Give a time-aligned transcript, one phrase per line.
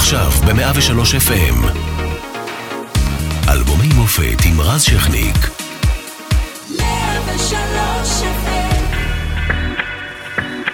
[0.00, 1.66] עכשיו ב-103 FM.
[3.48, 5.36] אלבומי מופת עם רז שכניק.
[6.78, 8.84] 103 FM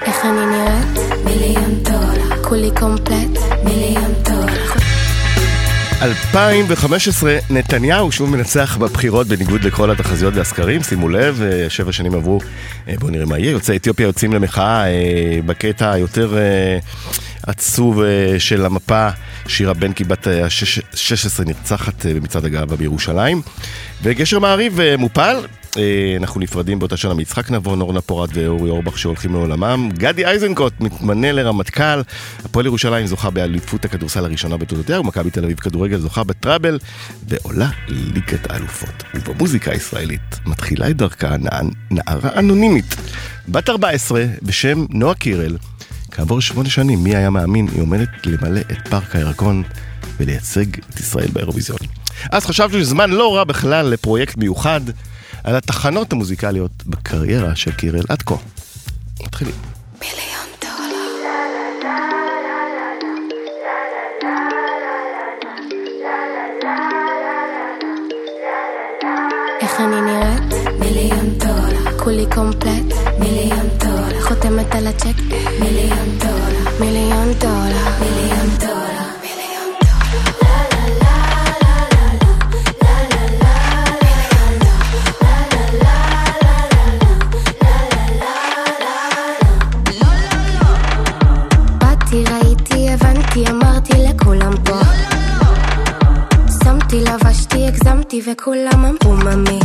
[0.06, 1.24] איך אני נראית?
[1.24, 3.38] מיליון דולר כולי קומפלט.
[3.64, 4.72] מיליון דולר
[6.02, 12.40] 2015, נתניהו שוב מנצח בבחירות בניגוד לכל התחזיות והסקרים, שימו לב, אה, שבע שנים עברו,
[12.88, 16.34] אה, בואו נראה מה יהיה, יוצאי אתיופיה יוצאים למחאה אה, בקטע היותר
[17.42, 18.06] עצוב אה,
[18.38, 19.08] של המפה,
[19.48, 23.42] שירה בנקי בת ה-16 נרצחת אה, במצעד הגאווה בירושלים,
[24.02, 25.36] וגשר מעריב אה, מופל.
[25.76, 25.82] אה,
[26.18, 29.88] אנחנו נפרדים באותה שנה מיצחק נבון, אורנה פורת ואורי אורבך שהולכים לעולמם.
[29.92, 32.00] גדי איזנקוט מתמנה לרמטכ"ל.
[32.44, 36.78] הפועל ירושלים זוכה באליפות הכדורסל הראשונה בתולדותיה, ומכבי תל אביב כדורגל זוכה בטראבל,
[37.28, 39.02] ועולה ליגת האלופות.
[39.14, 41.60] ובמוזיקה הישראלית מתחילה את דרכה נע-
[41.90, 42.96] נערה אנונימית,
[43.48, 45.56] בת 14, בשם נועה קירל.
[46.16, 49.62] כעבור שמונה שנים, מי היה מאמין, היא עומדת למלא את פארק הירקון
[50.20, 51.78] ולייצג את ישראל באירוויזיון.
[52.32, 54.80] אז חשבנו שזמן לא רע בכלל לפרויקט מיוחד
[55.44, 58.34] על התחנות המוזיקליות בקריירה של קירל עד כה.
[59.22, 59.54] מתחילים.
[69.60, 70.78] איך אני נראית?
[70.78, 72.94] מיליון דולר כולי קומפלט.
[73.18, 73.85] מיליון דולר
[74.28, 75.16] חותמת על הצ'ק.
[75.60, 77.88] מיליון דולר מיליון דולר.
[78.00, 80.26] מיליון דולר מיליון דולר.
[91.78, 94.80] באתי, ראיתי, הבנתי, אמרתי לכולם פה.
[96.64, 99.55] שמתי, לבשתי, הגזמתי, וכולם אמרו ממי.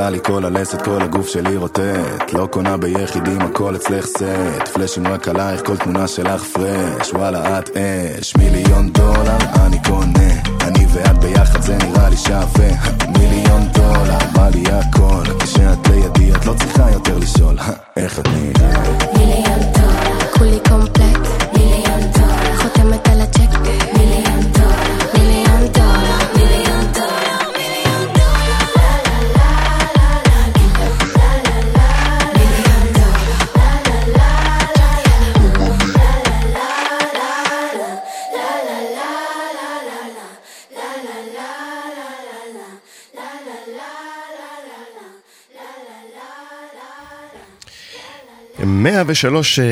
[0.00, 2.32] נפלה לי כל הלסת, כל הגוף שלי רוטט.
[2.32, 7.70] לא קונה ביחידים, הכל אצלך סט פלאשים רק עלייך, כל תמונה שלך פרש וואלה את
[7.76, 8.36] אש.
[8.36, 10.32] מיליון דולר אני קונה.
[10.60, 12.68] אני ואת ביחד זה נראה לי שווה.
[13.18, 15.24] מיליון דולר בא לי הכל.
[15.38, 17.56] כשאת לידי את לא צריכה יותר לשאול.
[17.96, 18.58] איך את נראית?
[19.18, 20.20] מיליון דולר.
[20.38, 20.99] כולי קומפלט
[48.90, 49.64] 103 אה,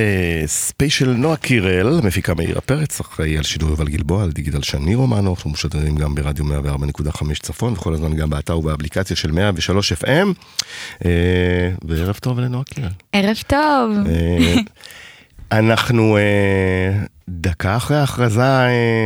[0.47, 5.31] ספיישל נועה קירל, מפיקה מאירה פרץ, אחראי על שידור יובל גלבוע, על דיגיטל שני רומנו,
[5.35, 10.07] אנחנו משודרים גם ברדיו 104.5 צפון, וכל הזמן גם באתר ובאפליקציה של 103 FM.
[11.05, 11.11] אה,
[11.85, 12.89] וערב טוב לנועה קירל.
[13.13, 14.07] ערב טוב.
[14.07, 14.55] אה,
[15.59, 16.19] אנחנו
[17.29, 18.43] דקה אחרי ההכרזה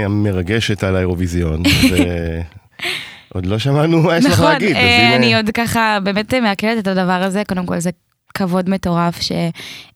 [0.05, 1.63] המרגשת על האירוויזיון.
[3.35, 4.71] עוד לא שמענו מה יש לך נכון, להגיד.
[4.71, 7.91] נכון, אני עוד ככה באמת מעכלת את הדבר הזה, קודם כל זה
[8.35, 9.33] כבוד מטורף ש,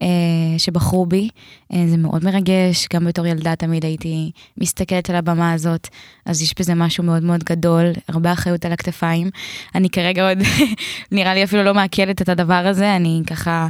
[0.03, 0.09] אה,
[0.59, 1.29] שבחרו בי,
[1.73, 5.88] אה, זה מאוד מרגש, גם בתור ילדה תמיד הייתי מסתכלת על הבמה הזאת,
[6.27, 9.31] אז יש בזה משהו מאוד מאוד גדול, הרבה אחריות על הכתפיים.
[9.75, 10.38] אני כרגע עוד,
[11.12, 13.69] נראה לי אפילו לא מעכלת את הדבר הזה, אני ככה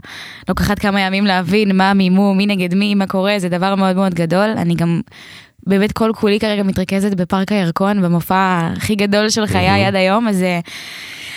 [0.49, 4.15] לוקחת כמה ימים להבין מה המימום, מי נגד מי, מה קורה, זה דבר מאוד מאוד
[4.15, 5.01] גדול, אני גם...
[5.67, 10.43] באמת כל כולי כרגע מתרכזת בפארק הירקון, במופע הכי גדול של חיי עד היום, אז...
[10.43, 10.61] אה,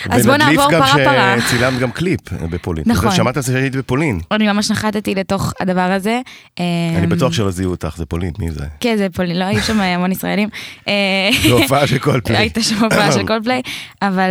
[0.10, 1.42] אז בוא ונדליף נעבור גם פרה פרה.
[1.42, 2.84] שצילמת גם קליפ אה, בפולין.
[2.88, 3.12] נכון.
[3.12, 4.20] שמעת שהיית בפולין.
[4.32, 6.22] אני ממש נחתתי לתוך הדבר הזה.
[6.58, 8.66] אני אמ, בטוח שלא זיהו אותך, זה פולין, מי זה?
[8.80, 10.50] כן, זה פולין, לא היו שם המון ישראלים.
[10.88, 10.94] אה,
[11.50, 12.38] זו הופעה של כל פליי.
[12.38, 13.62] הייתה שם הופעה של קולפליי,
[14.02, 14.30] אבל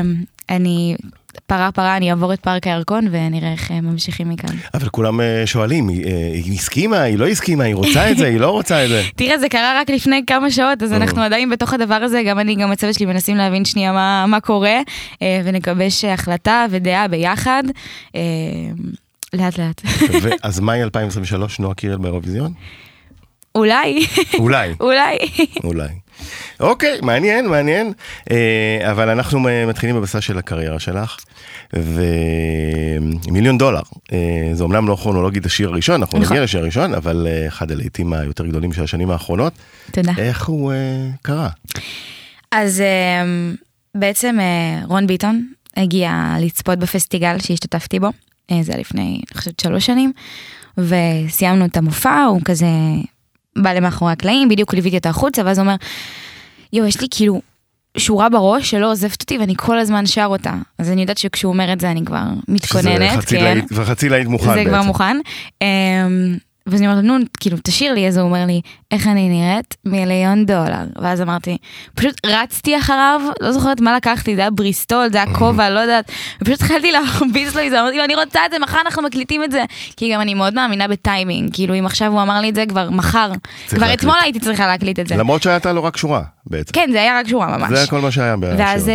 [0.00, 0.14] אמ,
[0.50, 0.96] אני,
[1.46, 4.54] פרה פרה, אני אעבור את פארק הירקון ונראה איך אה, ממשיכים מכאן.
[4.74, 8.26] אבל כולם אה, שואלים, היא, אה, היא הסכימה, היא לא הסכימה, היא רוצה את זה,
[8.26, 9.02] היא לא רוצה את זה.
[9.16, 12.54] תראה, זה קרה רק לפני כמה שעות, אז אנחנו עדיין בתוך הדבר הזה, גם אני,
[12.54, 14.78] גם הצוות שלי מנסים להבין שנייה מה, מה קורה,
[15.44, 17.62] ונגבש החלטה ודעה ביחד,
[19.32, 19.82] לאט לאט.
[20.42, 22.52] אז מאי 2023, נועה קירל באירוויזיון?
[23.54, 24.06] אולי,
[24.38, 24.74] אולי.
[24.80, 25.18] אולי.
[25.64, 25.88] אולי.
[26.60, 27.92] אוקיי, מעניין, מעניין.
[28.30, 31.16] אה, אבל אנחנו מתחילים במסע של הקריירה שלך,
[31.72, 33.82] ומיליון דולר.
[34.12, 36.32] אה, זה אמנם לא כרונולוגית השיר הראשון, אנחנו נכון.
[36.32, 39.52] נגיע לשיר הראשון, אבל אה, אחד הלהיטים היותר גדולים של השנים האחרונות.
[39.90, 40.12] תודה.
[40.18, 40.72] איך הוא
[41.22, 41.48] קרה?
[42.52, 42.82] אז
[43.94, 44.38] בעצם
[44.84, 45.46] רון ביטון
[45.76, 48.08] הגיע לצפות בפסטיגל שהשתתפתי בו,
[48.62, 50.12] זה היה לפני, אני חושבת, שלוש שנים,
[50.78, 52.66] וסיימנו את המופע, הוא כזה
[53.58, 55.76] בא למאחורי הקלעים, בדיוק ליוויתי אותו החוצה, ואז הוא אומר,
[56.72, 57.40] יואו, יש לי כאילו
[57.96, 60.54] שורה בראש שלא עוזבת אותי ואני כל הזמן שר אותה.
[60.78, 63.44] אז אני יודעת שכשהוא אומר את זה אני כבר מתכוננת, שזה כן.
[63.44, 64.68] להיט- כבר חצי להיט מוכן זה בעצם.
[64.68, 65.16] כבר מוכן.
[66.68, 68.60] ואז אני אומרת לו, נו, כאילו, תשאיר לי, אז הוא אומר לי,
[68.90, 69.76] איך אני נראית?
[69.84, 70.84] מיליון דולר.
[71.02, 71.56] ואז אמרתי,
[71.94, 76.10] פשוט רצתי אחריו, לא זוכרת מה לקחתי, זה היה בריסטול, זה היה כובע, לא יודעת,
[76.42, 79.44] ופשוט התחלתי להרביץ לו את זה, אמרתי לו, אני רוצה את זה, מחר אנחנו מקליטים
[79.44, 79.64] את זה.
[79.96, 82.90] כי גם אני מאוד מאמינה בטיימינג, כאילו, אם עכשיו הוא אמר לי את זה, כבר
[82.90, 83.32] מחר,
[83.68, 84.00] כבר להקליט.
[84.00, 85.16] אתמול הייתי צריכה להקליט את זה.
[85.16, 86.72] למרות שהייתה לו רק שורה בעצם.
[86.72, 87.78] כן, זה היה רק שורה ממש.
[87.78, 88.36] זה כל מה שהיה.
[88.40, 88.90] ואז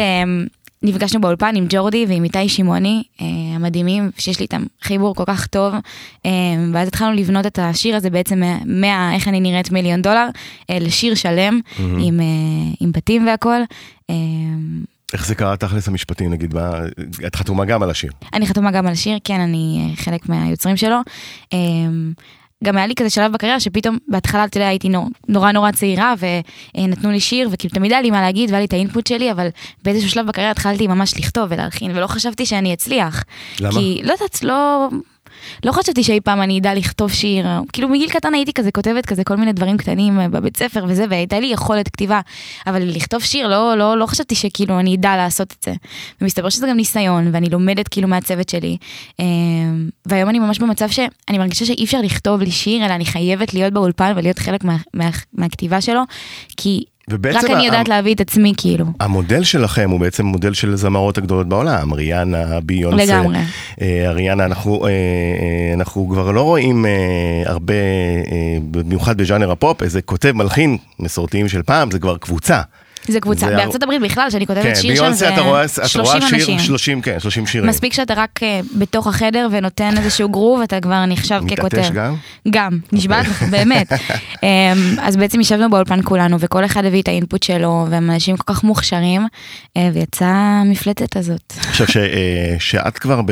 [0.84, 3.26] נפגשנו באולפן עם ג'ורדי ועם איתי שמעוני, אה,
[3.56, 5.74] המדהימים, שיש לי איתם חיבור כל כך טוב.
[6.26, 6.32] אמ,
[6.74, 10.28] ואז התחלנו לבנות את השיר הזה בעצם מה- איך אני נראית מיליון דולר,
[10.70, 11.60] אה, לשיר שלם,
[12.00, 12.26] עם, אה,
[12.80, 13.62] עם בתים והכל.
[14.10, 14.84] אמ,
[15.14, 16.72] איך זה קרה תכלס המשפטים, נגיד, מה-
[17.28, 18.12] את חתומה גם על השיר.
[18.34, 20.98] אני חתומה גם על השיר, כן, אני אה, חלק מהיוצרים שלו.
[22.63, 26.13] גם היה לי כזה שלב בקריירה שפתאום בהתחלה, אתה יודע, הייתי נור, נורא נורא צעירה
[26.75, 29.48] ונתנו לי שיר וכאילו תמיד היה לי מה להגיד והיה לי את האינפוט שלי, אבל
[29.83, 33.24] באיזשהו שלב בקריירה התחלתי ממש לכתוב ולהלחין ולא חשבתי שאני אצליח.
[33.60, 33.71] למה?
[33.71, 34.88] כי לא יודעת, לא...
[35.64, 39.24] לא חשבתי שאי פעם אני אדע לכתוב שיר, כאילו מגיל קטן הייתי כזה כותבת כזה
[39.24, 42.22] כל מיני דברים קטנים אה, בבית ספר וזה, והייתה לי יכולת כתיבה,
[42.68, 45.74] אבל לכתוב שיר לא, לא, לא חשבתי שכאילו אני אדע לעשות את זה.
[46.22, 48.78] ומסתבר שזה גם ניסיון, ואני לומדת כאילו מהצוות שלי.
[49.20, 49.26] אה,
[50.06, 53.74] והיום אני ממש במצב שאני מרגישה שאי אפשר לכתוב לי שיר, אלא אני חייבת להיות
[53.74, 56.02] באולפן ולהיות חלק מה, מה, מהכתיבה שלו,
[56.58, 58.86] כי ובעצם רק אני יודעת להביא את עצמי כאילו.
[59.00, 63.04] המודל שלכם הוא בעצם מודל של זמרות הגדולות בעולם, ריאנה, ביונסה.
[63.20, 63.38] לגמרי.
[63.82, 66.92] אה, אריאנה, אנחנו, אה, אה, אנחנו כבר לא רואים אה,
[67.46, 72.62] הרבה, אה, במיוחד בז'אנר הפופ, איזה כותב מלחין מסורתיים של פעם, זה כבר קבוצה.
[73.08, 75.66] זה קבוצה, זה- בארצות הברית בכלל, שאני כותבת כן, שיר שם, ביונסה, זה אתה רואה,
[75.66, 76.60] את 30 רואה שיר, אנשים.
[76.60, 77.70] 30, כן, 30 שירים.
[77.70, 81.78] מספיק שאתה רק אה, בתוך החדר ונותן איזשהו גרוב, אתה כבר נחשב ככותב.
[81.78, 82.16] מתעטש גם?
[82.50, 83.92] גם, נשבעת לך, באמת.
[84.44, 84.50] אמ,
[85.02, 88.64] אז בעצם ישבנו באולפן כולנו, וכל אחד הביא את האינפוט שלו, והם אנשים כל כך
[88.64, 89.28] מוכשרים,
[89.78, 91.54] אה, ויצאה המפלצת הזאת.
[91.58, 93.32] עכשיו ש, אה, שאת כבר ב...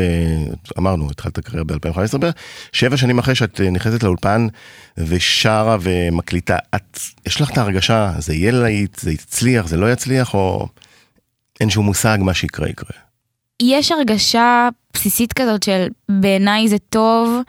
[0.78, 2.34] אמרנו, התחלת הקריירה ב-2015 בערך,
[2.72, 4.48] שבע שנים אחרי שאת נכנסת לאולפן
[4.98, 10.34] ושרה ומקליטה, את, יש לך את ההרגשה, זה יהיה להיט, זה יצליח, זה לא יצליח,
[10.34, 10.68] או
[11.60, 13.00] אין שום מושג מה שיקרה יקרה.
[13.62, 17.42] יש הרגשה בסיסית כזאת של בעיניי זה טוב,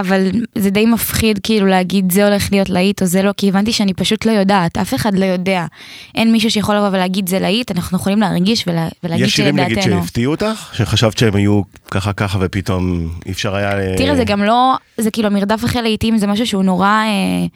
[0.00, 3.72] אבל זה די מפחיד כאילו להגיד זה הולך להיות להיט או זה לא, כי הבנתי
[3.72, 5.66] שאני פשוט לא יודעת, אף אחד לא יודע.
[6.14, 9.82] אין מישהו שיכול לבוא ולהגיד זה להיט, אנחנו יכולים להרגיש ולה, ולהגיד יש שירים נגיד
[9.82, 10.02] שלדעתנו.
[10.02, 13.96] שהפתיעו אותך, שחשבת שהם היו ככה ככה ופתאום אי אפשר היה...
[13.96, 17.46] תראה, זה גם לא, זה כאילו המרדף אחרי להיטים זה משהו שהוא נורא, אה,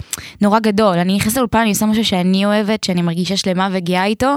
[0.40, 0.98] נורא גדול.
[0.98, 4.34] אני נכנסת לאולפן, אני עושה משהו שאני אוהבת, שאני מרגישה שלמה וגאה איתו,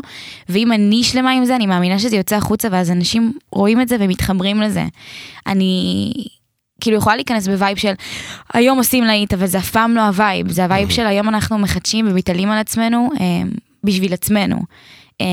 [0.50, 3.96] ואם אני שלמה עם זה, אני מאמינה שזה יוצא החוצה, ואז אנשים רואים את זה
[4.00, 4.86] ומתחברים לזה.
[5.48, 6.12] אני...
[6.82, 7.94] כאילו יכולה להיכנס ב vibe של
[8.54, 11.30] היום עושים להיט, אבל זה אף פעם לא ה vibe, זה ה vibe של היום
[11.30, 13.26] אנחנו מחדשים ומתעלים על עצמנו אה,
[13.84, 14.58] בשביל עצמנו.
[15.22, 15.26] אה,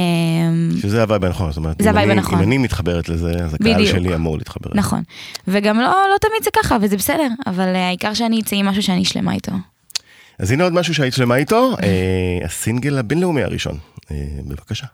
[0.83, 2.39] שזה ה vibe הנכון, זאת אומרת, זה אם ה vibe אני- הנכון.
[2.39, 3.87] אם אני מתחברת לזה, אז הקהל.
[3.87, 4.71] שלי אמור להתחבר.
[4.71, 4.79] לזה.
[4.81, 5.03] נכון.
[5.49, 8.83] וגם לא, לא תמיד זה ככה, וזה בסדר, אבל אה, העיקר שאני אצא עם משהו
[8.83, 9.53] שאני שלמה איתו.
[10.39, 11.77] אז הנה עוד משהו שהיית שלמה איתו,
[12.45, 13.79] הסינגל הבינלאומי הראשון.
[14.49, 14.87] בבקשה.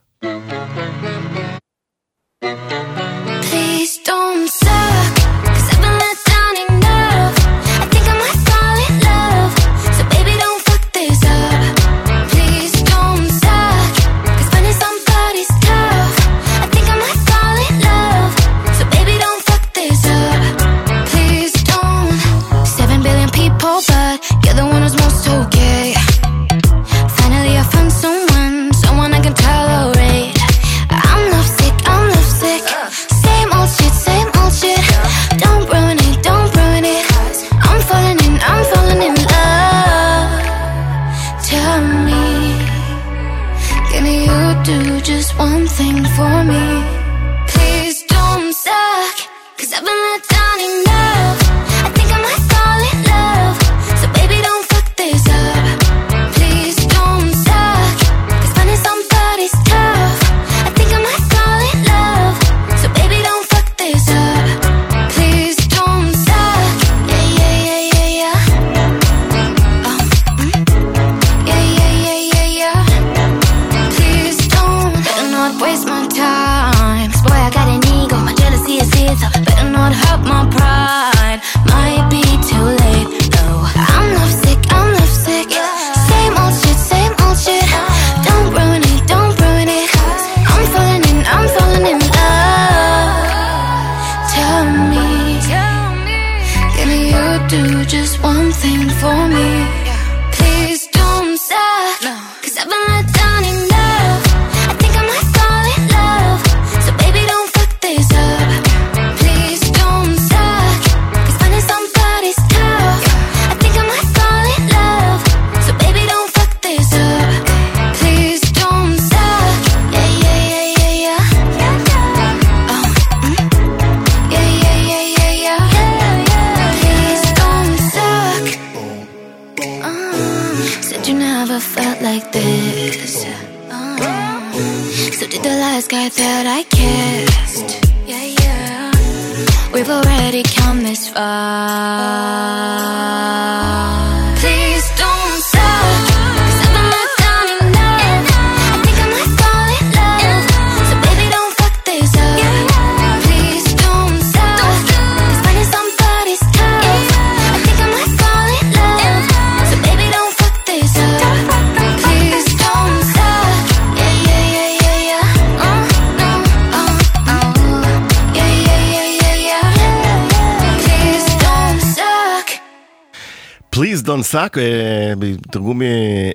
[174.32, 175.86] Suck, אה, בתרגום אה,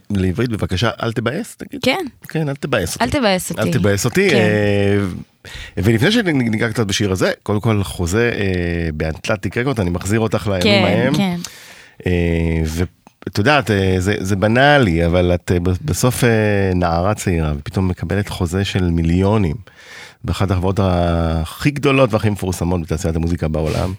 [0.10, 1.80] לעברית בבקשה, אל תבאס, תגיד.
[1.84, 3.04] כן, כן, אל תבאס אותי.
[3.04, 3.62] אל תבאס אותי.
[3.62, 4.30] אל תבאס אותי.
[4.30, 4.36] כן.
[4.36, 4.98] אה,
[5.78, 8.32] ולפני שניגע קצת בשיר הזה, קודם כל חוזה
[8.94, 11.14] באטלנטיק רקורד, אני מחזיר אותך לימים כן, ההם.
[11.16, 11.36] כן.
[12.08, 12.12] אה,
[12.66, 15.52] ואת יודעת, זה, זה בנאלי, אבל את
[15.86, 16.24] בסוף
[16.76, 19.56] נערה צעירה, ופתאום מקבלת חוזה של מיליונים,
[20.24, 23.94] באחת החברות הכי גדולות והכי מפורסמות בתעשיית המוזיקה בעולם.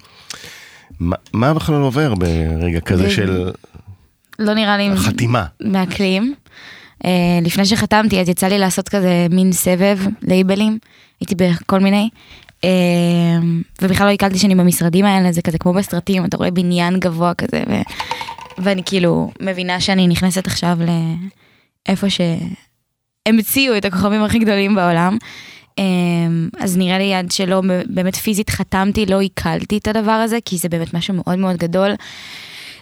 [1.00, 3.50] מה, מה בכלל עובר ברגע כזה זה- של
[4.38, 5.44] לא נראה לי חתימה?
[5.60, 6.34] מעכלים.
[7.04, 7.10] אה,
[7.42, 10.78] לפני שחתמתי, אז יצא לי לעשות כזה מין סבב לייבלים,
[11.20, 12.08] הייתי בכל מיני.
[12.64, 12.70] אה,
[13.82, 17.62] ובכלל לא עיכלתי שאני במשרדים האלה, זה כזה כמו בסרטים, אתה רואה בניין גבוה כזה,
[17.70, 17.74] ו...
[18.58, 20.78] ואני כאילו מבינה שאני נכנסת עכשיו
[21.88, 25.18] לאיפה שהמציאו את הכוכבים הכי גדולים בעולם.
[25.78, 25.84] אה,
[26.58, 30.68] אז נראה לי עד שלא באמת פיזית חתמתי, לא עיכלתי את הדבר הזה, כי זה
[30.68, 31.90] באמת משהו מאוד מאוד גדול.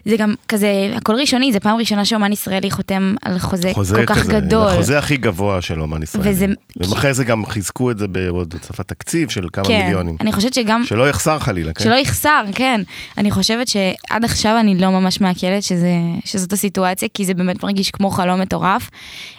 [0.05, 4.07] זה גם כזה, הכל ראשוני, זה פעם ראשונה שאומן ישראלי חותם על חוזה, חוזה כל
[4.07, 4.69] כך כזה, גדול.
[4.69, 6.31] החוזה הכי גבוה של אומן ישראלי.
[6.31, 6.47] וזה-
[6.77, 10.17] ואחרי זה גם חיזקו את זה בעוד הוספת תקציב של כמה כן, מיליונים.
[10.21, 11.85] אני חושבת שגם, שלא יחסר חלילה, כן?
[11.85, 12.81] שלא יחסר, כן.
[13.19, 15.93] אני חושבת שעד עכשיו אני לא ממש מעכלת שזה,
[16.25, 18.91] שזאת הסיטואציה, כי זה באמת מרגיש כמו חלום מטורף,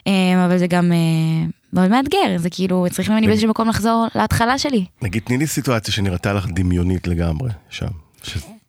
[0.07, 0.11] אה,
[0.45, 0.97] אבל זה גם אה,
[1.73, 4.85] מאוד מאתגר, זה כאילו, צריך ממני באיזשהו מקום לחזור להתחלה שלי.
[5.01, 7.87] נגיד, תני לי סיטואציה שנראתה לך דמיונית לגמרי שם.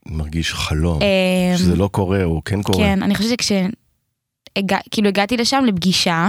[0.09, 2.79] שמרגיש חלום, אה, שזה לא קורה או כן קורה.
[2.79, 3.53] כן, אני חושבת שכש...
[4.57, 6.29] הגע, כאילו הגעתי לשם לפגישה,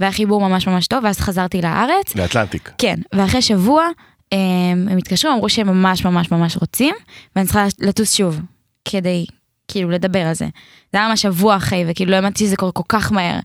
[0.00, 2.72] והיה חיבור ממש ממש טוב, ואז חזרתי לארץ, לאטלנטיק.
[2.78, 3.86] כן, ואחרי שבוע
[4.32, 6.94] הם, הם התקשרו, אמרו שהם ממש ממש ממש רוצים,
[7.36, 8.40] ואני צריכה לטוס שוב,
[8.84, 9.26] כדי
[9.68, 10.48] כאילו לדבר על זה.
[10.92, 13.38] זה היה ממש שבוע אחרי, וכאילו לא האמנתי שזה קורה כל כך מהר.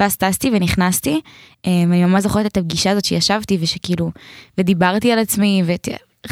[0.00, 1.20] ואז טסתי ונכנסתי,
[1.66, 4.10] ואני ממש זוכרת את הפגישה הזאת שישבתי, ושכאילו,
[4.58, 5.62] ודיברתי על עצמי,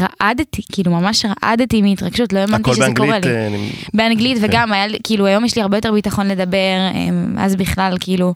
[0.00, 3.24] ורעדתי, כאילו ממש רעדתי מהתרגשות, לא האמנתי הכל שזה קורה באנגלית.
[3.24, 3.30] לי.
[3.40, 4.44] אה, אני- באנגלית, כן.
[4.44, 6.56] וגם היה כאילו, היום יש לי הרבה יותר ביטחון לדבר,
[6.94, 8.34] אמ, אז בכלל, כאילו,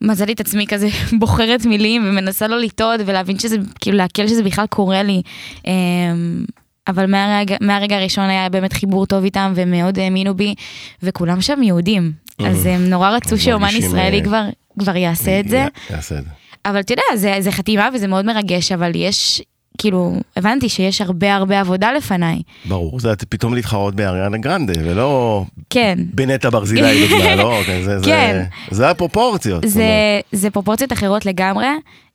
[0.00, 0.88] מזלתי את עצמי כזה
[1.20, 5.22] בוחרת מילים ומנסה לא לטעות ולהבין שזה, כאילו, לעכל שזה בכלל קורה לי.
[5.66, 6.44] אמ,
[6.88, 10.54] אבל מהרגע, מהרגע הראשון היה באמת חיבור טוב איתם והם מאוד האמינו בי,
[11.02, 12.12] וכולם שם יהודים.
[12.46, 14.44] אז הם נורא רצו שאומן ישראלי אה, כבר,
[14.78, 15.66] כבר יעשה את זה.
[15.90, 16.30] יעשה את זה.
[16.64, 19.42] אבל אתה יודע, זה, זה חתימה וזה מאוד מרגש, אבל יש,
[19.78, 22.42] כאילו, הבנתי שיש הרבה הרבה עבודה לפניי.
[22.64, 25.98] ברור, זה פתאום להתחרות באריאנה גרנדה, ולא כן.
[26.14, 28.44] בנטע ברזילי בגלל, לא, כן, זה- זה- כן.
[28.70, 29.64] זה הפרופורציות.
[29.68, 29.88] זאת אומרת.
[30.32, 31.66] זה, זה פרופורציות אחרות לגמרי,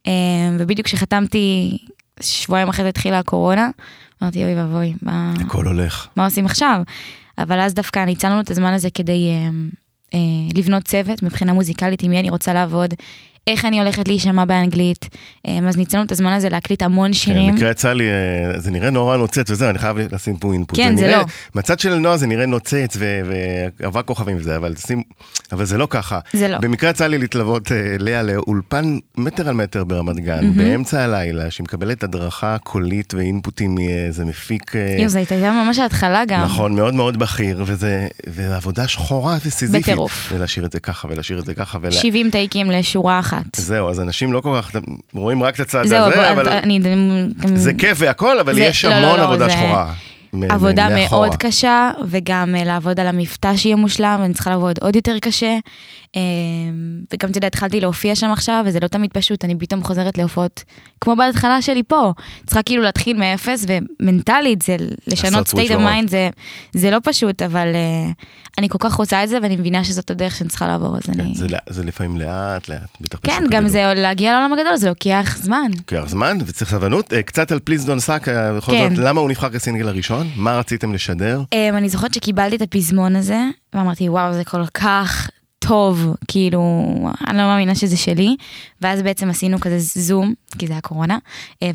[0.07, 0.11] אה,
[0.59, 1.77] ובדיוק כשחתמתי,
[2.21, 3.69] שבועיים אחרי זה התחילה הקורונה,
[4.23, 6.07] אמרתי אוי ואבוי, מה, הכל הולך.
[6.15, 6.81] מה עושים עכשיו?
[7.37, 9.49] אבל אז דווקא ניצלנו את הזמן הזה כדי אה,
[10.13, 10.19] אה,
[10.55, 12.93] לבנות צוות מבחינה מוזיקלית, עם מי אני רוצה לעבוד,
[13.47, 15.09] איך אני הולכת להישמע באנגלית.
[15.47, 17.51] אה, אז ניצלנו את הזמן הזה להקליט המון כן, שירים.
[17.51, 20.77] במקרה יצא לי, אה, זה נראה נורא נוצץ וזהו, אני חייב לשים פה אינפוט.
[20.77, 21.23] כן, זה נראה- לא.
[21.55, 23.21] מהצד של נועה זה נראה נוצץ ו-
[23.79, 25.01] ואבק כוכבים וזה, אבל שים,
[25.51, 26.19] אבל זה לא ככה.
[26.33, 26.57] זה לא.
[26.57, 31.63] במקרה יצא לי להתלוות אה, לאה לאולפן מטר על מטר ברמת גן, באמצע הלילה, שהיא
[31.63, 34.75] מקבלת הדרכה קולית ואינפוטים מאיזה מפיק...
[34.75, 35.35] אה, יואו, זו הייתה
[35.65, 36.43] ממש ההתחלה גם.
[36.43, 39.83] נכון, מאוד מאוד בכיר, וזה, וזה עבודה שחורה וסיזיפית.
[39.83, 40.29] בטירוף.
[40.35, 41.91] ולהשאיר את זה ככה, ולהשאיר את זה ככה, ול...
[41.91, 43.32] 70 טייקים לשורה אחת.
[43.55, 44.71] זהו, אז אנשים לא כל כך
[45.13, 46.79] רואים רק את הצד הזה, אבל אבל אני...
[47.55, 49.93] זה כיף והכל, אבל זה- יש לא, לא, המון לא, עבודה זה שחורה.
[50.49, 51.27] עבודה מאחורה.
[51.27, 55.57] מאוד קשה, וגם אה, לעבוד על המבטא שיהיה מושלם, ואני צריכה לעבוד עוד יותר קשה.
[56.15, 56.21] אה,
[57.13, 60.63] וגם, אתה יודע, התחלתי להופיע שם עכשיו, וזה לא תמיד פשוט, אני פתאום חוזרת להופעות,
[61.01, 62.13] כמו בהתחלה שלי פה.
[62.45, 64.75] צריכה כאילו להתחיל מאפס, ומנטלית, זה
[65.07, 66.29] לשנות state of mind, זה,
[66.73, 68.11] זה לא פשוט, אבל אה,
[68.57, 71.23] אני כל כך רוצה את זה, ואני מבינה שזאת הדרך שאני צריכה לעבור, אז אני...
[71.23, 73.67] כן, זה, לא- זה לפעמים לאט, לאט, בטח כן, בשוק גם.
[73.67, 75.71] זה להגיע לעולם הגדול, זה לוקח זמן.
[75.77, 77.13] לוקח זמן וצריך סבלנות.
[77.13, 78.95] אה, קצת על Please Don't Suck, בכל כן.
[78.95, 80.27] זאת, למה הוא נבחר כסינגל הראשון?
[80.35, 81.41] מה רציתם לשדר?
[81.41, 83.39] Um, אני זוכרת שקיבלתי את הפזמון הזה,
[83.73, 85.29] ואמרתי, וואו, זה כל כך
[85.67, 86.61] טוב, כאילו,
[87.27, 88.35] אני לא מאמינה שזה שלי.
[88.81, 91.17] ואז בעצם עשינו כזה זום, כי זה היה קורונה,
[91.63, 91.71] אה,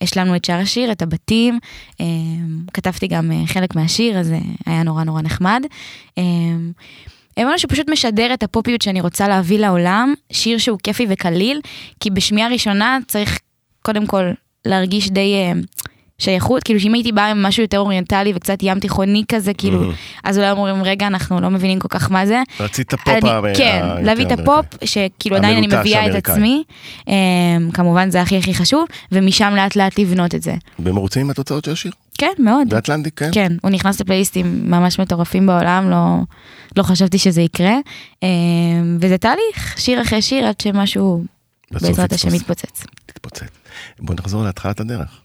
[0.00, 1.58] והשלמנו את שאר השיר, את הבתים,
[2.00, 2.06] אה,
[2.74, 5.62] כתבתי גם אה, חלק מהשיר, אז אה, היה נורא נורא נחמד.
[6.18, 6.22] אה,
[7.38, 11.60] אמרנו שפשוט משדר את הפופיות שאני רוצה להביא לעולם, שיר שהוא כיפי וקליל,
[12.00, 13.38] כי בשמיעה ראשונה צריך
[13.82, 14.30] קודם כל
[14.64, 15.52] להרגיש די אה,
[16.22, 19.90] שייכות, כאילו שאם הייתי באה עם משהו יותר אוריינטלי וקצת ים תיכוני כזה, כאילו,
[20.24, 22.42] אז אולי אומרים, רגע, אנחנו לא מבינים כל כך מה זה.
[22.60, 24.32] רצית את הפופ אני- ה- כן, להביא את.
[24.32, 26.32] הפופ, שכאילו עדיין אני מביאה את האמריקאי.
[26.34, 26.62] עצמי,
[27.08, 27.14] אה,
[27.74, 30.54] כמובן זה הכי הכי חשוב, ומשם לאט לאט לבנות את זה.
[30.78, 31.92] במרוצים מהתוצאות של השיר?
[32.18, 32.68] כן, מאוד.
[32.68, 33.30] ב Atlantic, כן?
[33.32, 36.16] כן, הוא נכנס לפלייליסטים ממש מטורפים בעולם, לא,
[36.76, 37.74] לא חשבתי שזה יקרה.
[38.22, 38.28] אה,
[39.00, 41.24] וזה תהליך, שיר אחרי שיר, עד שמשהו
[41.70, 42.40] בעזרת השם יתפוס.
[42.42, 42.84] מתפוצץ.
[43.06, 43.42] תתפוצץ.
[44.00, 45.21] בוא נחזור להתחלת הדרך.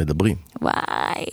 [0.00, 0.36] מדברים.
[0.62, 1.24] וואי.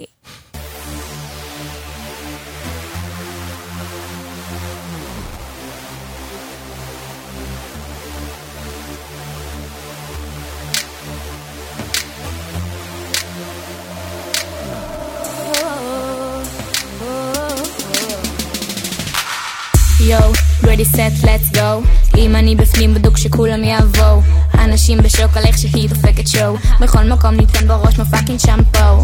[20.09, 20.31] יואו,
[20.63, 24.21] ready set let's go אם אני בפנים בדוק שכולם יבואו
[24.57, 26.55] אנשים בשוק על איך שהיא דופקת שואו.
[26.79, 29.03] בכל מקום ניתן בראש מפאקינג שמפו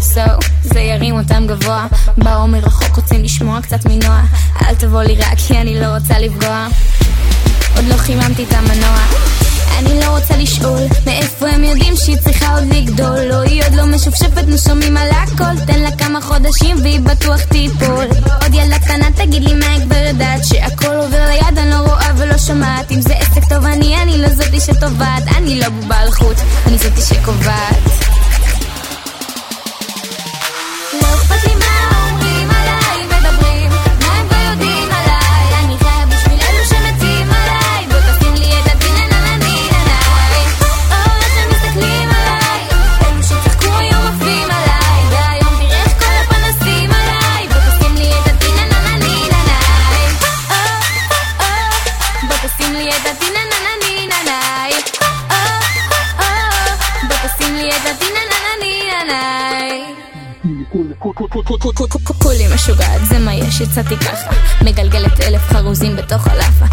[0.00, 1.86] so, זה ירים אותם גבוה.
[2.18, 4.20] באו מרחוק רוצים לשמוע קצת מנוע.
[4.62, 6.66] אל תבוא לי רק כי אני לא רוצה לפגוע.
[7.76, 8.98] עוד לא חיממתי את המנוע
[9.78, 13.20] אני לא רוצה לשאול מאיפה הם יודעים שהיא צריכה עוד לגדול.
[13.20, 15.64] לא היא עוד לא משופשפת, נו שומעים על הכל.
[15.66, 18.06] תן לה כמה חודשים והיא בטוח תיפול.
[18.42, 22.10] עוד ילדה קטנה תגיד לי מה היא כבר יודעת שהכל עובר ליד אני לא רואה
[22.16, 22.92] ולא שומעת.
[22.92, 25.22] אם זה עסק טוב אני, אני לא זאתי שטובעת.
[25.36, 28.13] אני לא בובה על חוט, אני זאתי שקובעת
[62.22, 64.30] כולי משוגעת, זה מה יש, יצאתי ככה.
[64.62, 66.66] מגלגלת אלף חרוזים בתוך הלאפה.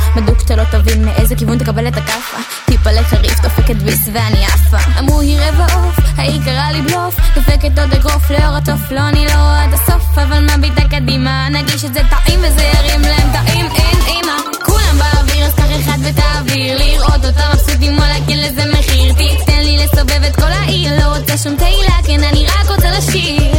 [0.51, 2.37] שאתה לא תבין מאיזה כיוון תקבל את הכאפה.
[2.65, 4.77] טיפה לחריף, דופקת ביס ואני עפה.
[4.99, 7.15] אמרו היא רבע עוף, ההיא קראה לי בלוף.
[7.35, 10.17] דופקת עוד אגרוף לאור התוף, לא אני לא עד הסוף.
[10.17, 13.45] אבל מביטה קדימה, נגיש את זה טעים וזה ירים להם.
[13.45, 14.63] טעים, אין אימא.
[14.65, 16.77] כולם באוויר, אז קח אחד ותעביר.
[16.77, 19.13] לראות אותם מבסוטים, וואלה כן לזה מחיר.
[19.13, 19.50] תיתן לי
[19.93, 23.51] לסובב את כל העיר לא רוצה שום תהילה, כן אני רק רוצה לשיר.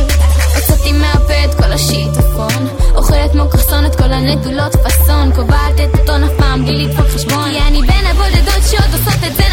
[0.55, 6.25] הוצאתי מהפה את כל השיטפון אוכלת כמו קרסון את כל הנטולות פאסון קובעת את הטון
[6.25, 7.51] אף פעם בלי לדפוק חשבון.
[7.51, 9.52] כי אני בין הבודדות שעוד עושות את זה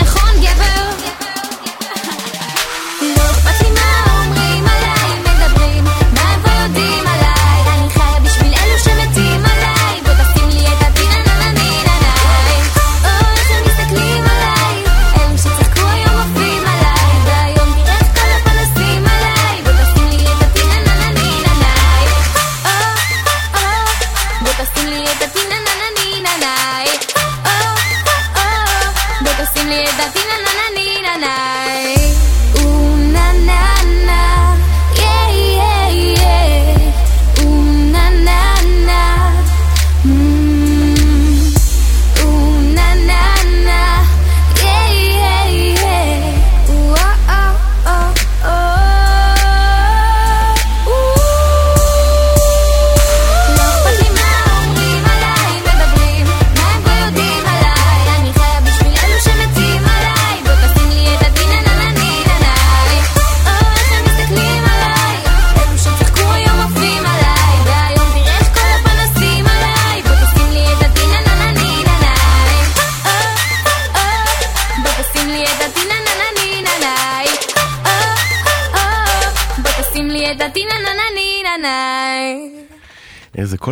[29.72, 30.19] או בוא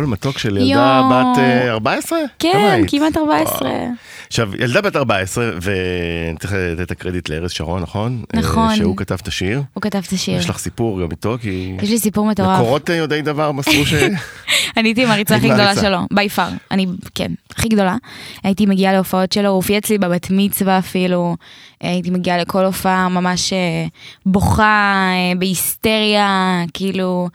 [0.08, 1.08] מתוק של ילדה.
[1.10, 2.18] בת אה, 14?
[2.38, 2.80] כמה כן?
[2.88, 3.68] כמעט 14.
[3.68, 3.88] וואו.
[4.28, 8.24] עכשיו, ילדה בת 14, וצריך לתת את הקרדיט לארז שרון, נכון?
[8.36, 8.70] נכון.
[8.70, 9.62] אה, שהוא כתב את השיר.
[9.74, 10.38] הוא כתב את השיר.
[10.38, 11.76] יש לך סיפור גם איתו, כי...
[11.82, 12.58] יש לי סיפור מטורף.
[12.58, 13.94] מקורות אה, יודעי דבר מסרו ש...
[14.76, 15.74] אני הייתי המעריצה הכי היית גדולה.
[15.74, 16.48] שלו, בי פאר.
[16.70, 17.96] אני, כן, הכי גדולה.
[18.42, 21.36] הייתי מגיעה להופעות שלו, הוא הופיע אצלי בבת מצווה אפילו.
[21.80, 23.86] הייתי מגיעה לכל הופעה ממש אה,
[24.26, 27.28] בוכה, בהיסטריה, כאילו,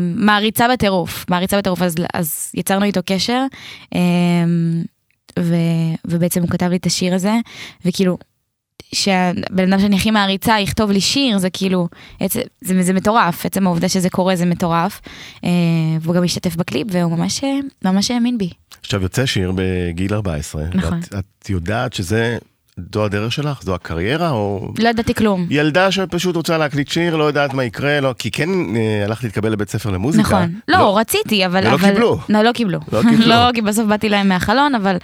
[0.00, 1.24] מעריצה בטירוף.
[1.30, 3.42] מעריצה בטירוף, אז, אז יצרנו איתו קשר.
[5.42, 5.54] ו,
[6.04, 7.32] ובעצם הוא כתב לי את השיר הזה,
[7.84, 8.18] וכאילו,
[8.94, 11.88] שהבן אדם שאני הכי מעריצה יכתוב לי שיר, זה כאילו,
[12.20, 15.00] עצם, זה, זה מטורף, עצם העובדה שזה קורה זה מטורף.
[15.44, 15.50] אה,
[16.00, 18.50] והוא גם השתתף בקליפ והוא ממש, אה, ממש האמין בי.
[18.80, 20.64] עכשיו יוצא שיר בגיל 14.
[20.74, 21.00] נכון.
[21.12, 22.38] ואת, את יודעת שזה,
[22.94, 23.62] זו הדרך שלך?
[23.62, 24.30] זו הקריירה?
[24.30, 25.46] או לא ידעתי כלום.
[25.50, 29.52] ילדה שפשוט רוצה להקליט שיר, לא יודעת מה יקרה, לא, כי כן אה, הלכת להתקבל
[29.52, 30.22] לבית ספר למוזיקה.
[30.22, 30.54] נכון.
[30.68, 31.60] לא, רציתי, אבל...
[31.66, 31.88] ולא אבל...
[31.88, 32.18] קיבלו.
[32.28, 32.78] לא, לא קיבלו.
[32.92, 33.26] לא קיבלו.
[33.34, 34.96] לא, כי בסוף באתי להם מהחלון, אבל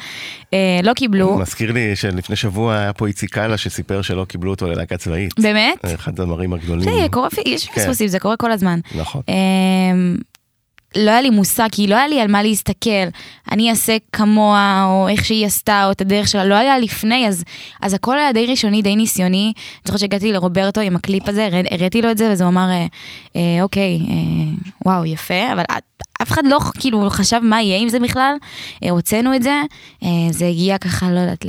[0.52, 1.38] אה, לא קיבלו.
[1.38, 5.40] מזכיר לי שלפני שבוע היה פה איציק קאלה שסיפר שלא קיבלו אותו ללהקה צבאית.
[5.40, 5.84] באמת?
[5.94, 6.84] אחד הדברים הגדולים.
[6.84, 7.80] זה קורה, יש כן.
[7.80, 8.80] פספוסים, זה קורה כל הזמן.
[8.94, 9.22] נכון.
[9.28, 10.16] אמ,
[10.96, 13.06] לא היה לי מושג, כי לא היה לי על מה להסתכל.
[13.52, 17.44] אני אעשה כמוה, או איך שהיא עשתה, או את הדרך שלה, לא היה לפני, אז,
[17.82, 19.52] אז הכל היה די ראשוני, די ניסיוני.
[19.56, 22.68] אני זוכרת שהגעתי לרוברטו עם הקליפ הזה, הראי- הראיתי לו את זה, וזה הוא אמר,
[22.70, 22.86] אה,
[23.36, 24.14] אה, אוקיי, אה,
[24.86, 25.62] וואו, יפה, אבל
[26.22, 28.34] אף אחד לא כאילו חשב מה יהיה עם זה בכלל.
[28.84, 29.60] אה, הוצאנו את זה,
[30.02, 31.48] אה, זה הגיע ככה, לא יודעת, ל...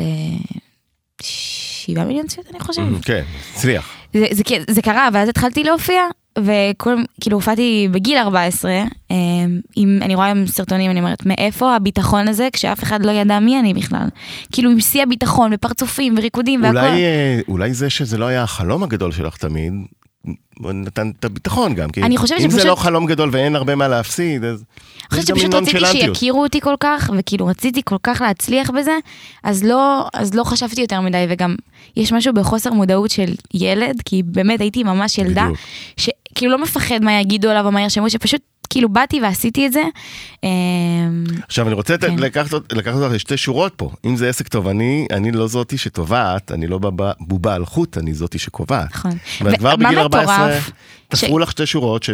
[1.21, 3.05] שבעה מיליון צפיות, אני חושבת.
[3.05, 3.89] כן, הצליח.
[4.13, 6.01] זה, זה, כן- זה קרה, ואז התחלתי להופיע,
[6.39, 9.15] וכל, כאילו הופעתי בגיל 14, אה,
[9.75, 13.59] עם, אני רואה עם סרטונים, אני אומרת, מאיפה הביטחון הזה, כשאף אחד לא ידע מי
[13.59, 14.07] אני בכלל?
[14.51, 16.77] כאילו עם שיא הביטחון, ופרצופים, וריקודים, והכל.
[16.77, 19.73] אולי, אה, אולי זה שזה לא היה החלום הגדול שלך תמיד,
[20.59, 21.89] נתן את הביטחון גם.
[21.89, 24.63] כי אני חושבת אם זה שפשוט- לא חלום גדול ואין הרבה מה להפסיד, אז...
[25.11, 25.99] אני חושבת שפשוט רציתי.
[25.99, 28.97] שיכירו אותי כל כך, וכאילו רציתי כל כך להצליח בזה,
[29.43, 31.55] אז לא, אז לא חשבתי יותר מדי, וגם
[31.97, 35.59] יש משהו בחוסר מודעות של ילד, כי באמת הייתי ממש ילדה, בדיוק.
[36.35, 39.83] שכאילו לא מפחד מה יגידו עליו או מה ירשמו, שפשוט כאילו באתי ועשיתי את זה.
[40.43, 40.49] אמ,
[41.47, 42.19] עכשיו אני רוצה כן.
[42.19, 43.89] לקחת אות- לקחת אותך לשתי שורות פה.
[44.05, 46.79] אם זה עסק תובעני, אני לא זאתי שתובעת, אני לא
[47.19, 48.91] בובה על חוט, אני זאתי שקובעת.
[48.93, 49.11] נכון.
[49.41, 50.71] ואת כבר בגיל 14, מטורף?
[51.07, 52.09] תפרו לך שתי שורות ש...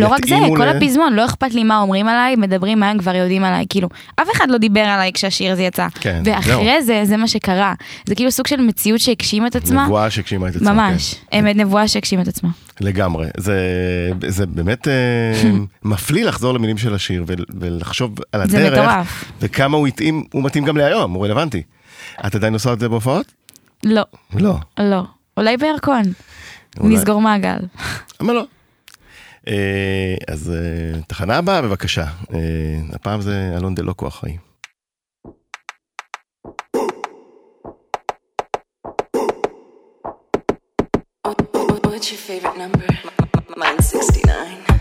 [0.00, 2.90] לא רק זה, יתאימו כל ל- הפזמון, לא אכפת לי מה אומרים עליי, מדברים מה
[2.90, 3.88] הם כבר יודעים עליי, כאילו,
[4.22, 5.86] אף אחד לא דיבר עליי כשהשיר הזה יצא.
[6.00, 7.74] כן, ואחרי זה, זה מה שקרה.
[8.06, 9.84] זה כאילו סוג של מציאות שהגשימה את עצמה.
[9.84, 10.72] נבואה שהגשימה את עצמה.
[10.72, 11.38] ממש, כן.
[11.46, 12.48] אמת נבואה שהגשימה את עצמה.
[12.80, 13.26] לגמרי.
[13.36, 13.58] זה,
[14.28, 14.92] זה באמת אה,
[15.90, 18.74] מפליא לחזור למילים של השיר ול, ולחשוב על הדרך.
[18.74, 19.24] זה מטורף.
[19.40, 21.62] וכמה הוא התאים, הוא מתאים גם להיום, הוא רלוונטי.
[22.26, 23.26] את עדיין עושה את זה בהופעות?
[23.84, 24.02] לא,
[24.36, 24.54] לא.
[24.78, 25.02] לא.
[25.36, 26.02] אולי בירקון.
[26.80, 26.94] אולי.
[26.94, 27.58] נסגור מעגל.
[28.20, 28.44] למה לא?
[29.48, 32.04] אה, אז אה, תחנה הבאה בבקשה.
[32.34, 32.38] אה,
[32.92, 34.36] הפעם זה אלון דלוקו אחראי.
[41.98, 42.86] What's your favorite number?
[43.56, 44.77] Mine's 69.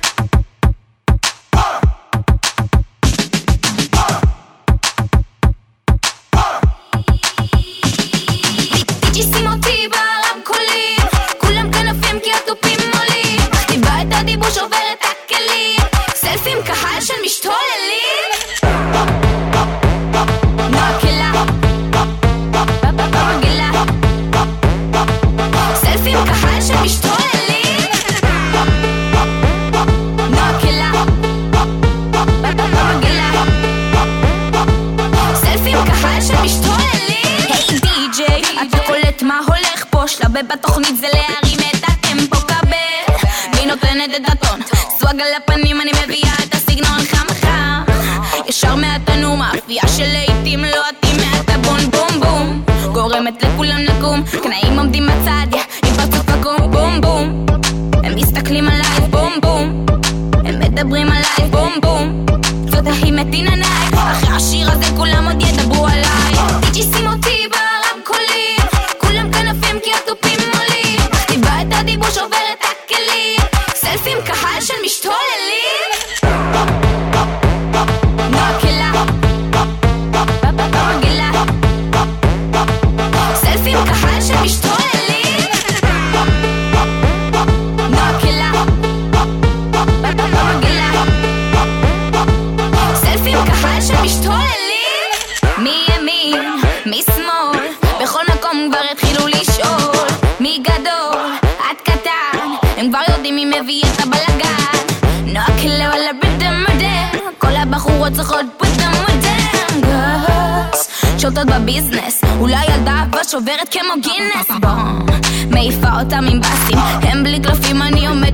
[45.17, 47.84] סוואג על הפנים אני מביאה את הסגנון חם חם.
[48.47, 52.63] ישר מהתנור מאפייה שלעיתים לא אטים מהטבון בום בום.
[52.93, 57.45] גורמת לכולם לקום קנאים עומדים בצד יא, עם פרצוף עקום בום בום.
[58.03, 59.86] הם מסתכלים עליי בום בום.
[60.45, 62.25] הם מדברים עליי בום בום.
[62.69, 63.96] זאת ההיא מתין עיניי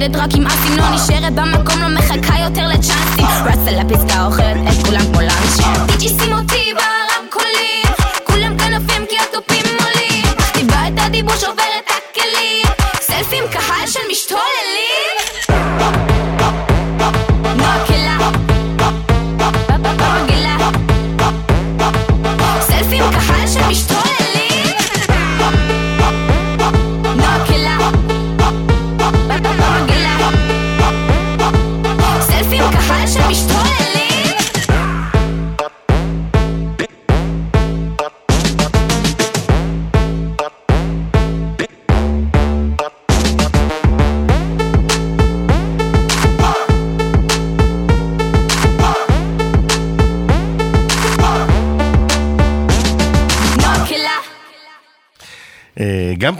[0.03, 3.25] עומדת רק עם אסים לא נשארת במקום לא מחכה יותר לצ'אנסים.
[3.45, 4.82] רצה לפסקה אוכלת את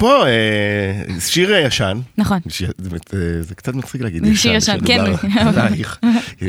[0.04, 2.00] פה, אה, שיר ישן.
[2.18, 2.40] נכון.
[3.42, 5.00] זה קצת מצחיק להגיד שיר ישן, כן.
[5.48, 6.00] עלייך.
[6.42, 6.48] אה,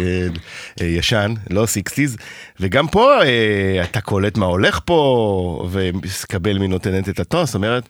[0.81, 2.17] אה, ישן, לא sixties.
[2.61, 7.89] וגם פה אה, אתה קולט מה הולך פה, ומקבל מי נותנת את הטון, זאת אומרת,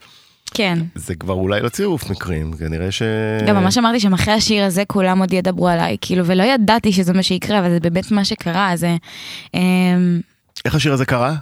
[0.54, 0.78] כן.
[0.94, 3.02] זה כבר אולי לא צירוף מקרים, כנראה ש...
[3.46, 7.12] גם ממש אמרתי שם אחרי השיר הזה כולם עוד ידברו עליי, כאילו, ולא ידעתי שזה
[7.12, 8.96] מה שיקרה, אבל זה באמת מה שקרה, זה...
[9.54, 10.20] אמ,
[10.64, 11.34] איך השיר הזה קרה?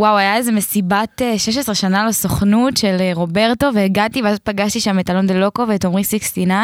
[0.00, 4.98] וואו, היה איזה מסיבת אה, 16 שנה לסוכנות של אה, רוברטו, והגעתי, ואז פגשתי שם
[4.98, 6.54] את אלון דה לוקו ואת עמרי 69,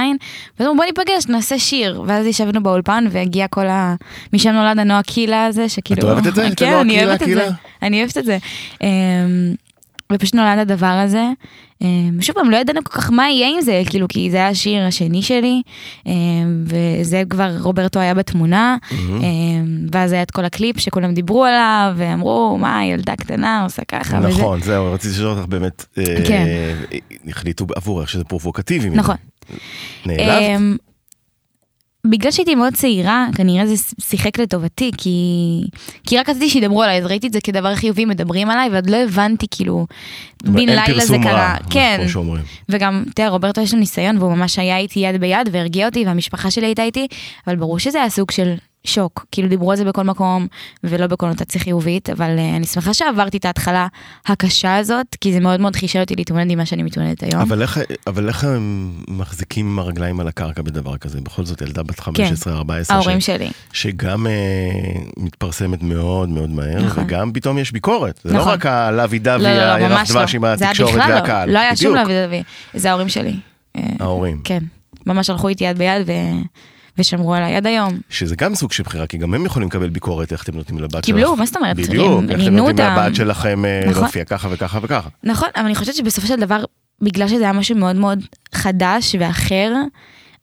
[0.59, 2.03] ואז אמרו בוא ניפגש, נעשה שיר.
[2.07, 3.95] ואז ישבנו באולפן, והגיע כל ה...
[4.33, 6.01] משם נולד הנועה קילה הזה, שכאילו...
[6.01, 6.49] את אוהבת את זה?
[6.57, 7.29] כן, אני אוהבת את?
[7.29, 7.49] זה.
[7.83, 8.39] אני אוהבת את זה.
[10.13, 11.25] ופשוט נולד הדבר הזה.
[11.83, 14.49] אמ, שוב פעם, לא ידענו כל כך מה יהיה עם זה, כאילו, כי זה היה
[14.49, 15.63] השיר השני שלי,
[16.07, 21.93] אמ, וזה כבר, רוברטו היה בתמונה, אמ, ואז היה את כל הקליפ שכולם דיברו עליו,
[21.97, 24.29] ואמרו, מה, ילדה קטנה עושה ככה, וזה.
[24.29, 26.47] נכון, זהו, רציתי לשאול אותך באמת, אה, כן.
[27.29, 28.91] החליטו עבורך שזה פרובוקטיבי.
[28.91, 29.17] נכון.
[30.07, 30.61] נעלבת?
[32.11, 35.19] בגלל שהייתי מאוד צעירה, כנראה זה שיחק לטובתי, כי,
[36.07, 38.97] כי רק רציתי שידברו עליי, אז ראיתי את זה כדבר חיובי, מדברים עליי, ועוד לא
[38.97, 39.87] הבנתי כאילו,
[40.45, 41.57] בן לילה זה קרה.
[41.71, 41.97] כן.
[42.69, 46.51] וגם, תראה, רוברטו יש לו ניסיון, והוא ממש היה איתי יד ביד, והרגיע אותי, והמשפחה
[46.51, 47.07] שלי הייתה איתי,
[47.47, 48.55] אבל ברור שזה היה סוג של
[48.87, 50.47] שוק, כאילו דיברו על זה בכל מקום,
[50.85, 53.87] ולא בקונוטציה חיובית, אבל uh, אני שמחה שעברתי את ההתחלה
[54.27, 57.41] הקשה הזאת, כי זה מאוד מאוד חישל אותי להתמודד עם מה שאני מתמודדת היום.
[57.41, 61.21] אבל איך, אבל איך הם מחזיקים עם הרגליים על הקרקע בדבר כזה?
[61.21, 62.11] בכל זאת ילדה בת 15-14,
[62.89, 63.27] ההורים ש...
[63.27, 63.51] שלי.
[63.73, 64.33] שגם אה,
[65.17, 67.05] מתפרסמת מאוד מאוד מהר, נכון.
[67.05, 68.21] וגם פתאום יש ביקורת.
[68.25, 68.53] זה לא נכון.
[68.53, 70.39] רק הלוי דווי, לא, לא, לא, הירח ממש דבש לא.
[70.39, 71.49] עם התקשורת בכלל והקהל.
[71.49, 71.55] לא.
[71.55, 71.95] לא היה שום.
[71.95, 72.43] לוי דווי.
[72.75, 73.37] זה ההורים שלי.
[73.77, 74.41] אה, ההורים.
[74.45, 74.63] כן.
[75.07, 76.13] ממש הלכו איתי יד ביד ו...
[76.99, 77.99] ושמרו עליי עד היום.
[78.11, 80.93] שזה גם סוג של בחירה, כי גם הם יכולים לקבל ביקורת איך אתם נותנים לבת
[80.93, 81.05] שלך.
[81.05, 81.77] קיבלו, מה זאת אומרת?
[81.77, 82.87] בדיוק, איך אתם נותנים.
[82.87, 84.03] לבת שלכם אה, נכון.
[84.03, 85.09] להופיע ככה וככה וככה.
[85.25, 86.65] נכון, אבל אני חושבת שבסופו של דבר,
[87.03, 88.19] בגלל שזה היה משהו מאוד מאוד
[88.55, 89.73] חדש ואחר,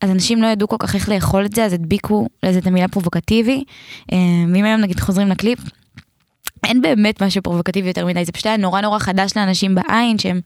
[0.01, 2.87] אז אנשים לא ידעו כל כך איך לאכול את זה, אז הדביקו לזה את המילה
[2.87, 3.63] פרובוקטיבי.
[4.11, 4.17] אה,
[4.53, 5.59] ואם היום נגיד חוזרים לקליפ,
[6.63, 10.41] אין באמת משהו פרובוקטיבי יותר מדי, זה פשוט היה נורא נורא חדש לאנשים בעין, שהם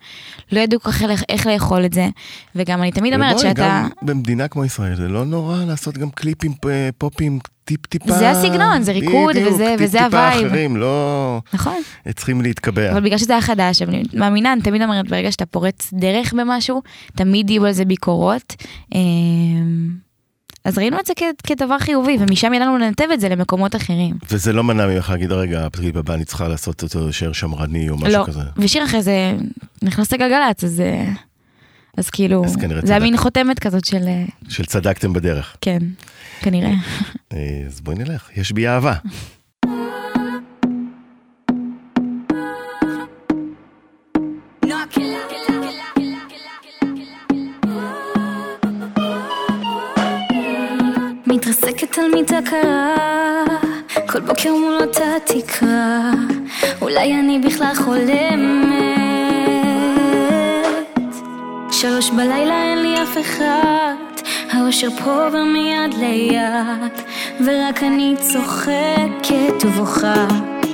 [0.52, 2.08] לא ידעו כך איך, איך לאכול את זה.
[2.56, 3.84] וגם אני תמיד אומרת שאתה...
[3.84, 8.12] גם במדינה כמו ישראל זה לא נורא לעשות גם קליפים אה, פופים טיפ טיפה.
[8.12, 10.46] זה הסגנון, זה ריקוד בדיוק, וזה- טיפ וזה ה vibe.
[10.48, 11.76] אחרים, לא נכון.
[12.16, 12.92] צריכים להתקבע.
[12.92, 16.82] אבל בגלל שזה היה חדש, אני מאמינה, אני תמיד אומרת, ברגע שאתה פורץ דרך במשהו,
[17.16, 18.56] תמיד יהיו על זה ביקורות.
[20.68, 24.16] אז ראינו את זה כ- כדבר חיובי, ומשם ידענו לנתב את זה למקומות אחרים.
[24.32, 27.98] וזה לא מנע ממך להגיד, רגע, הקליפ הבא אני צריכה לעשות אותו יותר שמרני או
[27.98, 28.40] משהו לא, כזה.
[28.58, 29.34] ושיר אחרי זה
[29.82, 31.06] נכנס לגלגלצ, אז, אה,
[31.98, 33.04] אז כאילו, אז זה היה.
[33.04, 35.56] מין חותמת כזאת של, אה, של צדקתם בדרך.
[35.62, 35.80] כן,
[36.42, 36.74] כנראה.
[37.34, 38.94] אה, אז בואי נלך, יש בי אהבה.
[52.08, 53.44] על מיטה קרה,
[54.08, 56.12] כל בוקר מול אותה תקרה,
[56.82, 58.78] אולי אני בכלל חולמת.
[61.72, 63.94] שלוש בלילה אין לי אף אחד,
[64.52, 66.94] האושר פה ומיד ליד,
[67.46, 70.28] ורק אני צוחקת ובוכה.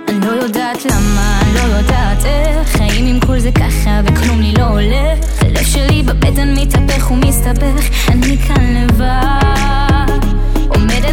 [0.08, 4.63] אני לא יודעת למה, לא יודעת איך, חיים עם כל זה ככה וכלום לי לא
[4.63, 5.41] הולך.
[5.41, 9.63] הלב שלי בבטן מתהפך ומסתבך, אני כאן לבד.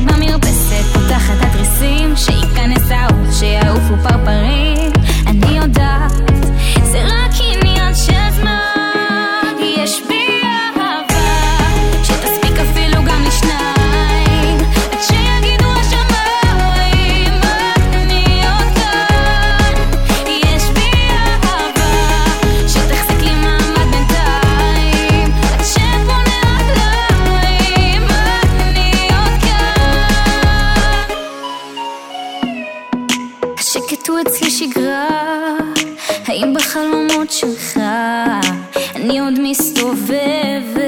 [0.01, 4.93] עומדת במרפסת, פותחת התריסים, שייכנס האור, שיעופו פרפרים.
[5.27, 6.30] אני יודעת,
[36.31, 37.81] האם בחלומות שלך.
[38.95, 40.81] אני עוד מסתובבת?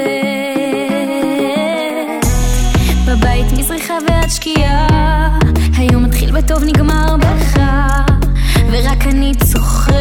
[3.07, 5.39] בבית מזריחה ועד שקיעה,
[5.77, 7.59] היום מתחיל בטוב נגמר בך,
[8.71, 9.92] ורק אני צוחקת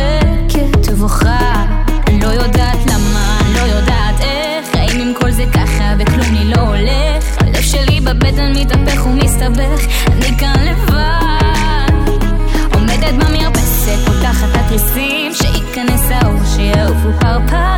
[17.21, 17.72] שיעופו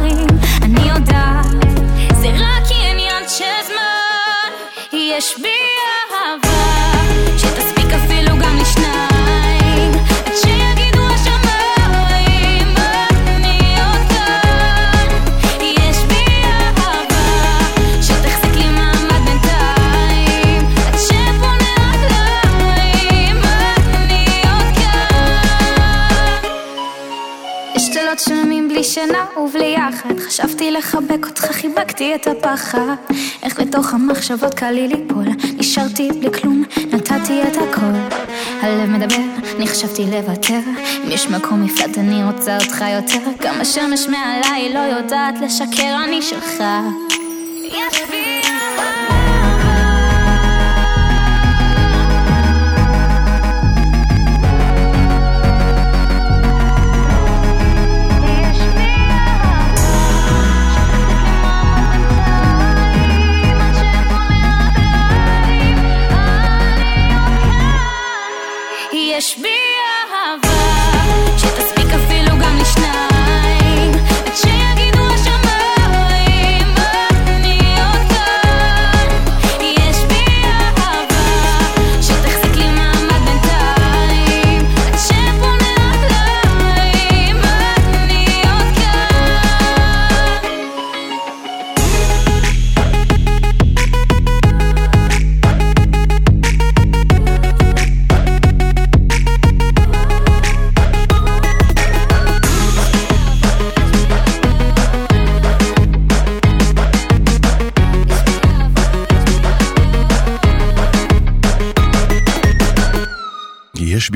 [30.34, 32.94] חשבתי לחבק אותך, חיבקתי את הפחד.
[33.42, 35.24] איך לתוך המחשבות קל לי ליפול
[35.56, 38.16] נשארתי בלי כלום, נתתי את הכל.
[38.60, 39.22] הלב מדבר,
[39.56, 40.60] אני חשבתי לוותר.
[41.04, 43.30] אם יש מקום מפלט אני רוצה אותך יותר.
[43.40, 46.62] גם השמש מעליי לא יודעת לשקר, אני שלך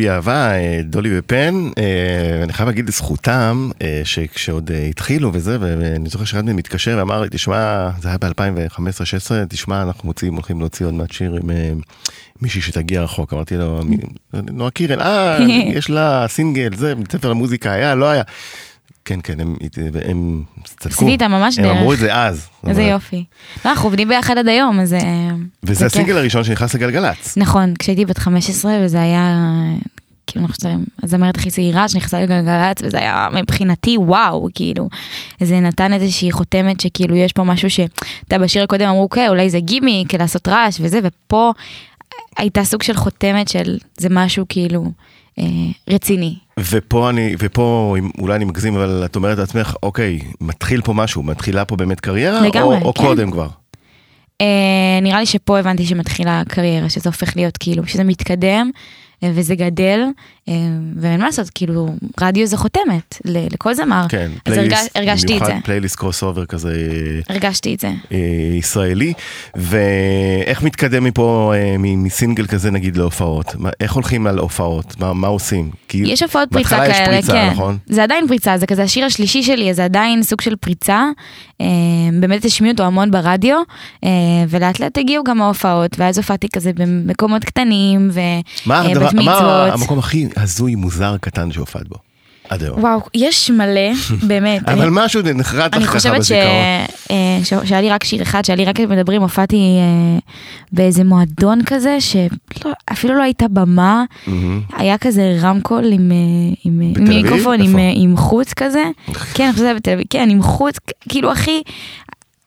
[0.08, 6.24] אהבה, אה, דולי ופן, אה, אני חייב להגיד לזכותם, אה, שכשעוד התחילו וזה, ואני זוכר
[6.24, 8.80] שאחד מהם מתקשר ואמר לי, תשמע, זה היה ב-2015-2016,
[9.48, 11.50] תשמע, אנחנו מוצאים, הולכים להוציא עוד מעט שיר עם
[12.42, 13.32] מישהי שתגיע רחוק.
[13.32, 13.96] אמרתי לו, "מי-
[14.52, 15.38] נועה קירל, אה,
[15.76, 18.22] יש לה סינגל, זה, בית ספר למוזיקה היה, לא היה.
[19.08, 19.56] כן, כן, הם,
[20.08, 20.88] הם צדקו.
[20.88, 21.76] עשיתי איתם ממש הם דרך.
[21.76, 22.48] אמרו את זה אז.
[22.66, 23.24] איזה אבל- יופי.
[23.64, 24.94] לא, אנחנו עובדים ביחד עד היום, אז...
[24.94, 25.00] אה,
[25.62, 26.16] וזה זה הסינגל כיף.
[26.16, 27.36] הראשון שנכנס לגלגלצ.
[27.38, 29.36] נכון, כשהייתי בת 15 וזה היה,
[30.26, 34.88] כאילו, אני חושבת, הזמרת הכי צעירה שנכנסה לגלגלצ, וזה היה מבחינתי וואו, כאילו,
[35.40, 39.60] זה נתן איזושהי חותמת שכאילו יש פה משהו שאתה בשיר הקודם אמרו, אוקיי, אולי זה
[39.60, 41.52] גימיק, לעשות רעש וזה, ופה
[42.38, 44.90] הייתה סוג של חותמת של זה משהו כאילו
[45.90, 46.34] רציני.
[46.58, 51.64] ופה אני, ופה אולי אני מגזים, אבל את אומרת לעצמך, אוקיי, מתחיל פה משהו, מתחילה
[51.64, 53.02] פה באמת קריירה, לגמרי, או, או כן.
[53.02, 53.48] קודם כבר?
[54.40, 58.80] אה, נראה לי שפה הבנתי שמתחילה הקריירה, שזה הופך להיות כאילו, שזה מתקדם אה,
[59.22, 60.00] וזה גדל,
[60.48, 60.54] אה,
[60.96, 61.88] ואין מה לעשות, כאילו,
[62.20, 64.06] רדיו זה חותמת לכל זמר.
[64.08, 66.72] כן, אז הרג, הרגשתי את זה, במיוחד פלייליסט crossover כזה
[67.28, 67.90] הרגשתי את זה.
[68.12, 68.18] אה,
[68.58, 69.12] ישראלי,
[69.54, 73.54] ואיך מתקדם מפה אה, מסינגל כזה נגיד להופעות?
[73.80, 75.00] איך הולכים על הופעות?
[75.00, 75.70] מה, מה עושים?
[75.88, 77.50] כי יש הופעות פריצה בהתחלה כאלה, יש פריצה, כן.
[77.52, 77.78] נכון?
[77.86, 81.04] זה עדיין פריצה, זה כזה השיר השלישי שלי, אז זה עדיין סוג של פריצה.
[81.60, 81.66] אה,
[82.20, 83.56] באמת השמיעו אותו המון ברדיו,
[84.04, 84.10] אה,
[84.48, 88.10] ולאט לאט הגיעו גם ההופעות, ואז הופעתי כזה במקומות קטנים,
[88.66, 89.80] מה, הדבר, ובת מה מצוות.
[89.80, 91.96] המקום הכי הזוי, מוזר, קטן שהופעת בו?
[92.48, 92.80] עד היום.
[92.80, 93.90] וואו, יש מלא,
[94.28, 94.68] באמת.
[94.68, 96.18] אבל אני- משהו נחרט אני לך ככה חושבת.
[96.18, 96.44] בזיכרון.
[97.10, 100.18] אה, ש- שהיה לי רק שיר אחד, שהיה לי רק מדברים, הופעתי אה,
[100.72, 104.04] באיזה מועדון כזה, שאפילו לא הייתה במה.
[104.76, 107.00] היה כזה רמקול עם, אה?
[107.02, 107.78] מיקרופון, עם?
[107.78, 107.82] אה,
[108.16, 108.84] חוץ כזה,
[109.34, 110.76] כן, אני חושבת בתל אביב, כן, עם חוץ,
[111.08, 111.62] כאילו הכי,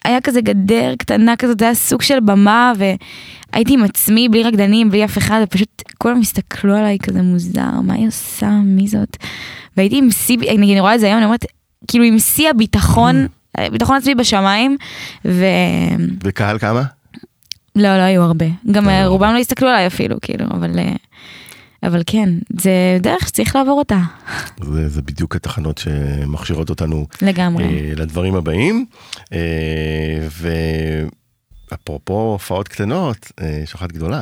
[0.06, 4.89] היה כזה גדר קטנה כזאת, זה היה סוג של במה, והייתי עם עצמי, בלי רקדנים,
[4.89, 9.18] בלי אף אחד, ופשוט כולם הסתכלו עליי כזה מוזר, מה היא עושה, מי זאת?
[9.78, 11.45] והייתי עם שיא, נגיד, אני רואה את זה היום, אני אומרת,
[11.88, 13.28] כאילו עם שיא הביטחון,
[13.72, 14.78] ביטחון עצמי בשמיים,
[15.26, 15.45] ו...
[16.24, 16.84] וקהל כמה?
[17.76, 18.45] לא, לא היו הרבה.
[18.72, 20.80] גם לא אה, היו רובם לא הסתכלו עליי אפילו, כאילו, אבל...
[21.84, 22.29] אבל כן,
[22.61, 23.99] זה דרך שצריך לעבור אותה,
[24.63, 27.63] זה, זה בדיוק התחנות שמכשירות אותנו לגמרי.
[27.63, 28.86] אה, לדברים הבאים.
[29.34, 30.27] אה,
[31.71, 34.21] ואפרופו הופעות קטנות, אה, יש אחת גדולה,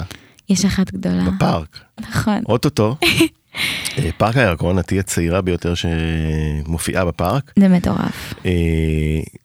[0.50, 2.42] יש אחת גדולה, בפארק, נכון.
[2.50, 2.96] אוטוטו.
[3.98, 7.54] אה, פארק הירקון, את תהיה הצעירה ביותר שמופיעה בפארק.
[7.60, 8.34] זה מטורף.
[8.46, 8.52] אה,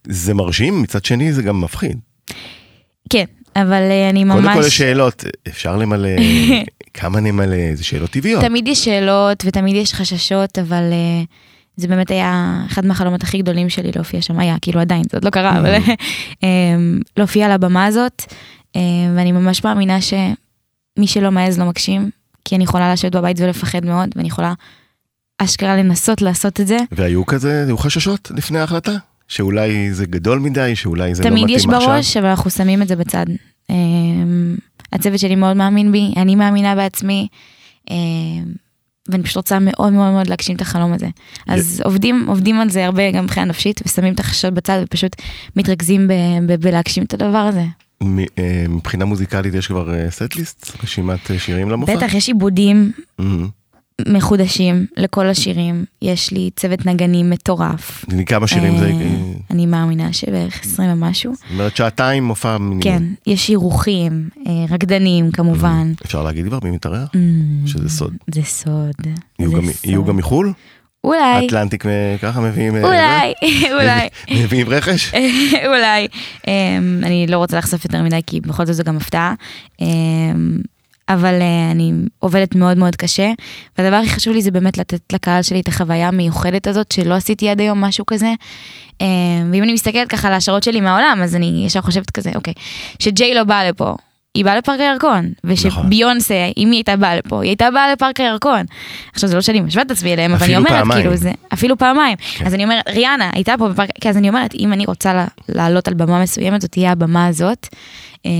[0.04, 1.98] זה מרשים, מצד שני זה גם מפחיד.
[3.10, 3.24] כן,
[3.56, 4.44] אבל אה, אני ממש...
[4.44, 6.08] קודם כל יש שאלות, אפשר למלא,
[6.94, 8.44] כמה נמלא, זה שאלות טבעיות.
[8.44, 11.26] תמיד יש שאלות ותמיד יש חששות, אבל uh,
[11.76, 15.24] זה באמת היה אחד מהחלומות הכי גדולים שלי להופיע שם, היה, כאילו עדיין, זה עוד
[15.24, 16.44] לא קרה, אבל um,
[17.16, 18.22] להופיע על הבמה הזאת,
[19.16, 22.10] ואני ממש מאמינה שמי שלא מעז לא מגשים,
[22.44, 24.52] כי אני יכולה לשבת בבית ולפחד מאוד, ואני יכולה
[25.38, 26.76] אשכרה לנסות לעשות את זה.
[26.92, 28.92] והיו כזה, היו חששות לפני ההחלטה?
[29.28, 31.80] שאולי זה גדול מדי, שאולי זה לא תמיד מתאים יש עכשיו?
[31.80, 33.26] בראש, אבל אנחנו שמים את זה בצד.
[33.70, 34.56] אמ,
[34.92, 37.28] הצוות שלי מאוד מאמין בי, אני מאמינה בעצמי,
[37.90, 37.96] אמ,
[39.08, 41.06] ואני פשוט רוצה מאוד מאוד מאוד להגשים את החלום הזה.
[41.46, 45.16] אז עובדים, עובדים על זה הרבה גם מבחינה נפשית, ושמים את החששות בצד ופשוט
[45.56, 46.08] מתרכזים
[46.60, 47.64] בלהגשים את הדבר הזה.
[48.38, 50.70] אה, מבחינה מוזיקלית יש כבר סט-ליסט?
[50.82, 51.96] רשימת אה, שירים למופע?
[51.96, 53.48] בטח, יש עיבודים מהמם.
[54.08, 58.04] מחודשים לכל השירים, יש לי צוות נגנים מטורף.
[58.26, 58.86] כמה שירים זה?
[58.86, 59.08] אה,
[59.50, 61.34] אני מאמינה שבערך 20 ומשהו.
[61.34, 62.82] זאת אומרת שעתיים מופע מינימום.
[62.82, 65.92] כן, יש אירוחים, אה, רקדנים כמובן.
[66.04, 67.08] אפשר להגיד כבר מי מתארח?
[67.08, 67.18] Mm,
[67.68, 68.14] שזה סוד.
[68.34, 68.94] זה סוד.
[69.84, 70.52] יהיו גם- מחו"ל?
[71.04, 71.84] אולי, אטלנטיק
[72.22, 72.76] ככה מביאים...
[72.76, 73.32] אה, אולי?
[73.80, 74.08] אולי,
[74.44, 75.14] מביאים רכש?
[75.68, 76.08] אולי.
[76.48, 79.34] אמ, אני לא רוצה לחשוף יותר מדי כי בכל זאת זו גם הפתעה.
[81.08, 83.32] אבל אה, אני עובדת מאוד מאוד קשה,
[83.78, 87.48] והדבר הכי חשוב לי זה באמת לתת לקהל שלי את החוויה המיוחדת הזאת שלא עשיתי
[87.48, 88.32] עד היום משהו כזה.
[89.00, 89.06] אמ,
[89.52, 92.54] ואם אני מסתכלת ככה על ההשערות שלי מהעולם, אז אני ישר חושבת כזה, אוקיי,
[92.98, 93.94] שג'יי לא באה לפה.
[94.34, 95.84] היא באה לפארק הירקון, נכון.
[95.86, 98.62] ושביונסה, אם היא הייתה באה לפה, היא הייתה באה לפארק הירקון.
[99.12, 101.00] עכשיו זה לא שאני משווה את עצמי אליהם, אבל אני אומרת, פעמיים.
[101.02, 102.16] כאילו זה, אפילו פעמיים.
[102.16, 102.46] כן.
[102.46, 105.88] אז אני אומרת, ריאנה הייתה פה בפארק, כי אז אני אומרת, אם אני רוצה לעלות
[105.88, 107.68] על במה מסוימת, זאת תהיה הבמה הזאת,
[108.26, 108.30] אה,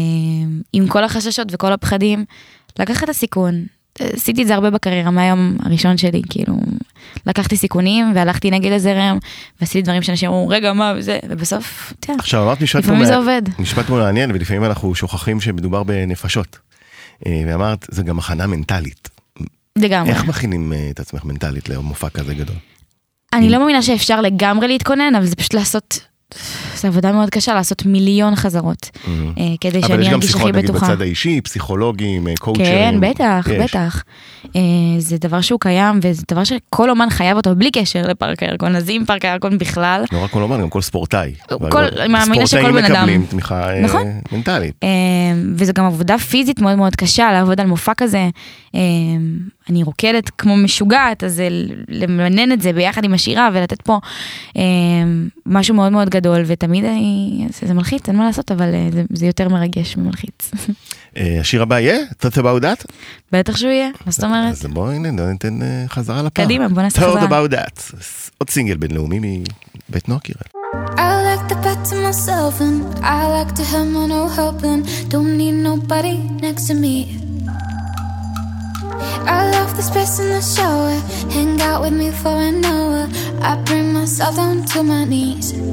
[0.73, 2.25] עם כל החששות וכל הפחדים,
[2.79, 3.65] לקחת את הסיכון.
[4.01, 6.55] עשיתי את זה הרבה בקריירה מהיום הראשון שלי, כאילו,
[7.27, 9.19] לקחתי סיכונים והלכתי נגד הזרם,
[9.61, 13.07] ועשיתי דברים שאנשים אמרו, רגע, מה, וזה, ובסוף, אתה יודע, עכשיו אמרת משפט לפעמים פה
[13.07, 13.43] זה מע- עובד.
[13.59, 16.59] משפט מעניין ולפעמים אנחנו שוכחים שמדובר בנפשות.
[17.27, 19.09] אה, ואמרת זה גם הכנה מנטלית.
[19.79, 20.11] לגמרי.
[20.11, 22.57] איך מכינים אה, את עצמך מנטלית למופע כזה גדול?
[23.33, 26.01] אני לא מאמינה שאפשר לגמרי להתכונן, אבל זה פשוט לעשות,
[26.77, 29.13] זו עבודה מאוד קשה לעשות מיליון חזרות, אה,
[29.61, 30.87] כדי אבל שאני יש גם ארגיש שיחות הכי נגיד בטוחה.
[30.87, 32.67] בצד האישי, פסיכולוגים, אה, קואוצ'רים.
[32.69, 33.61] כן, בטח, יש.
[33.71, 34.03] בטח.
[34.57, 34.61] אה,
[34.99, 38.91] זה דבר שהוא קיים, וזה דבר שכל אומן חייב אותו, בלי קשר לפארק הירקון, אז
[38.91, 41.35] אם פארק הירקון בכלל, לא רק כל אומן, גם כל ספורטאי.
[41.71, 42.95] כל- מאמינה שכל ספורטאים בן אדם.
[42.95, 44.07] מקבלים תמיכה אה, נכון.
[44.33, 44.75] מנטלית.
[44.83, 44.89] אה,
[45.57, 48.29] וזו גם עבודה פיזית מאוד מאוד קשה, לעבוד על מופע כזה.
[49.69, 51.43] אה, אני רוקדת כמו משוגעת, אז
[51.89, 53.99] למנן את זה ביחד עם השירה ולתת פה
[54.57, 54.63] אה,
[55.47, 59.03] משהו מאוד מאוד גדול, ותמיד אני, זה, זה מלחיץ, אין מה לעשות, אבל אה, זה,
[59.13, 60.51] זה יותר מרגש ממלחיץ.
[61.17, 61.99] אה, השיר הבא יהיה?
[62.23, 62.85] Thought about that?
[63.33, 64.53] בטח שהוא יהיה, מה זאת אומרת?
[64.53, 66.45] אז בואי הנה, ניתן אה, חזרה לפעם.
[66.45, 67.47] קדימה, בוא נעשה Thought חזרה.
[67.47, 67.95] about that.
[68.39, 69.43] עוד סינגל בינלאומי
[69.91, 70.39] מבית נועה קירל.
[70.97, 74.81] I like the bed to myself and I like to have my no helping.
[75.13, 77.24] Don't need nobody next to me.
[79.27, 80.95] I love the space in the shower.
[81.33, 83.09] Hang out with me for an hour.
[83.41, 85.53] I bring myself down to my knees.
[85.53, 85.73] There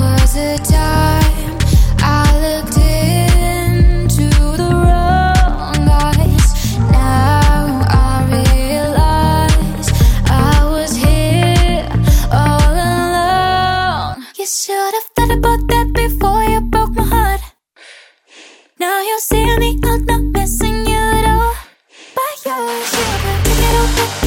[0.00, 1.58] was a time
[2.00, 6.78] I looked into the wrong eyes.
[6.90, 9.88] Now I realize
[10.26, 11.88] I was here
[12.32, 14.24] all alone.
[14.36, 17.40] You should have thought about that before you broke my heart.
[18.78, 20.17] Now you're seeing me, I'm not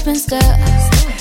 [0.00, 1.19] open still.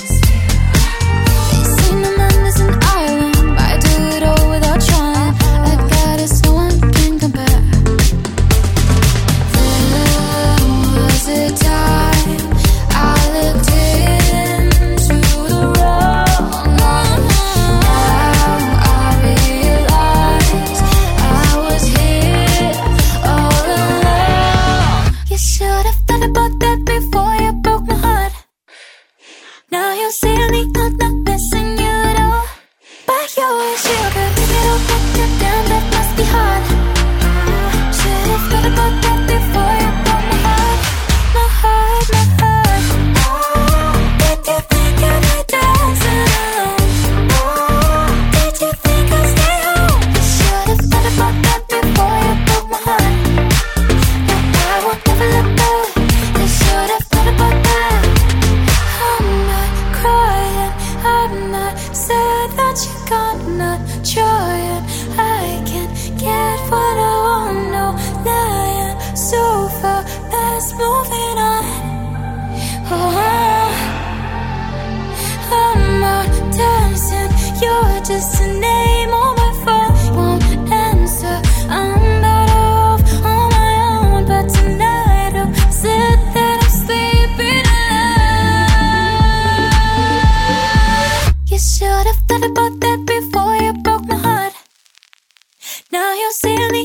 [96.32, 96.79] sean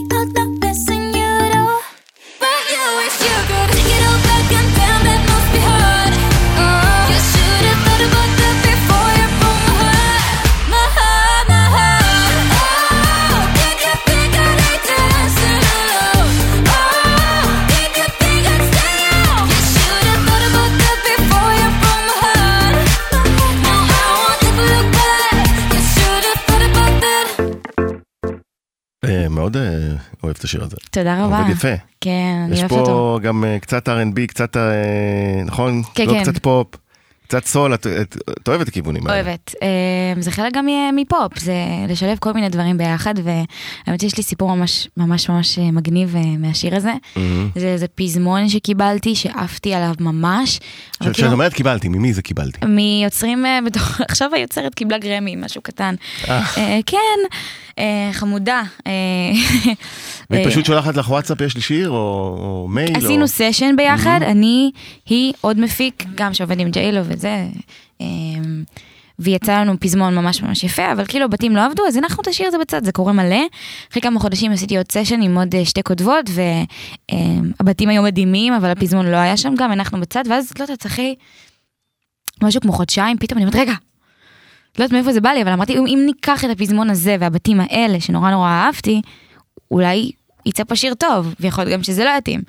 [30.45, 30.76] את השיר הזה.
[30.90, 31.38] תודה רבה.
[31.38, 31.74] עובד יפה.
[32.01, 32.84] כן, אני יש אוהבת אותו.
[32.84, 35.82] פה גם אה, קצת R&B, קצת, אה, נכון?
[35.95, 36.22] כן, לא כן.
[36.22, 36.66] קצת פופ,
[37.29, 39.22] קצת סול, את- את את אוהבת הכיוונים האלה.
[39.22, 39.55] אוהבת.
[39.62, 39.68] אה,
[40.22, 40.66] זה חלק גם
[40.97, 41.55] מפופ, זה
[41.89, 46.22] לשלב כל מיני דברים ביחד, והאמת שיש לי סיפור ממש ממש ממש אה, מגניב אה,
[46.39, 46.93] מהשיר הזה.
[47.16, 47.51] מהמם.
[47.57, 50.57] זה איזה פזמון שקיבלתי, שעפתי עליו ממש.
[50.91, 52.66] עכשיו, כאילו- כשאת אומרת קיבלתי, ממי זה קיבלתי?
[52.66, 55.95] מיוצרים בתוך, עכשיו היוצרת קיבלה גרמי, משהו קטן.
[56.87, 57.37] כן,
[58.12, 58.62] חמודה.
[60.31, 61.95] והיא פשוט שולחת לך וואטסאפ, יש לי שיר, או
[62.39, 63.05] או מייל, או...
[63.05, 64.70] עשינו סשן ביחד, אני,
[65.07, 67.47] היא, עוד מפיק, גם שעובד עם ג'יילו וזה.
[68.01, 68.07] אה,
[69.19, 72.47] ויצא לנו פזמון ממש ממש יפה, אבל כאילו בתים לא עבדו, אז הנחנו את השיר
[72.47, 73.43] הזה בצד, זה קורה מלא.
[73.91, 76.31] אחרי כמה חודשים עשיתי עוד סשן עם עוד אה, שתי כותבות,
[77.11, 81.15] והבתים היו מדהימים, אבל הפזמון לא היה שם גם, הנחנו בצד, ואז, לא יודעת, אחרי
[82.43, 83.75] משהו כמו חודשיים, פתאום אני אומרת, רגע,
[84.79, 88.01] לא יודעת מאיפה זה בא לי, אבל אמרתי, אם ניקח את הפזמון הזה והבתים האלה,
[88.01, 89.03] שנורא נורא אהבתי,
[89.71, 90.11] אולי
[90.47, 92.41] יצא פה שיר טוב, ויכול להיות גם שזה לא יתאים.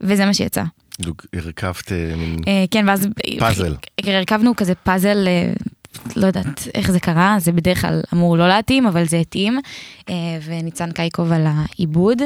[0.00, 0.62] וזה מה שיצא.
[1.34, 2.36] הרכבת אה, מין...
[2.48, 3.08] אה, כן, ואז...
[3.38, 3.74] פאזל.
[4.04, 5.52] הרכבנו כזה פאזל, אה,
[6.16, 9.58] לא יודעת איך זה קרה, זה בדרך כלל אמור לא להתאים, אבל זה התאים.
[10.44, 12.18] וניצן קייקוב על העיבוד,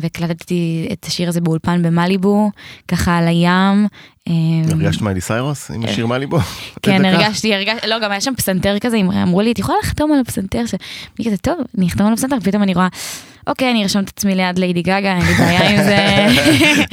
[0.00, 2.50] והקלטתי את השיר הזה באולפן במליבו,
[2.88, 3.86] ככה על הים.
[4.30, 6.38] אה, הרגשת מיילי סיירוס עם השיר מאליבו?
[6.82, 7.04] כן?
[7.04, 10.58] הרגשתי, הרגשתי, לא, גם היה שם פסנתר כזה, אמרו לי, את יכולה לחתום על הפסנתר?
[11.18, 12.88] אני כזה, טוב, אני אחתום על הפסנתר, פתאום אני רואה,
[13.46, 15.96] אוקיי, אני ארשום את עצמי ליד ליידי גגה, אין לי בעיה עם זה.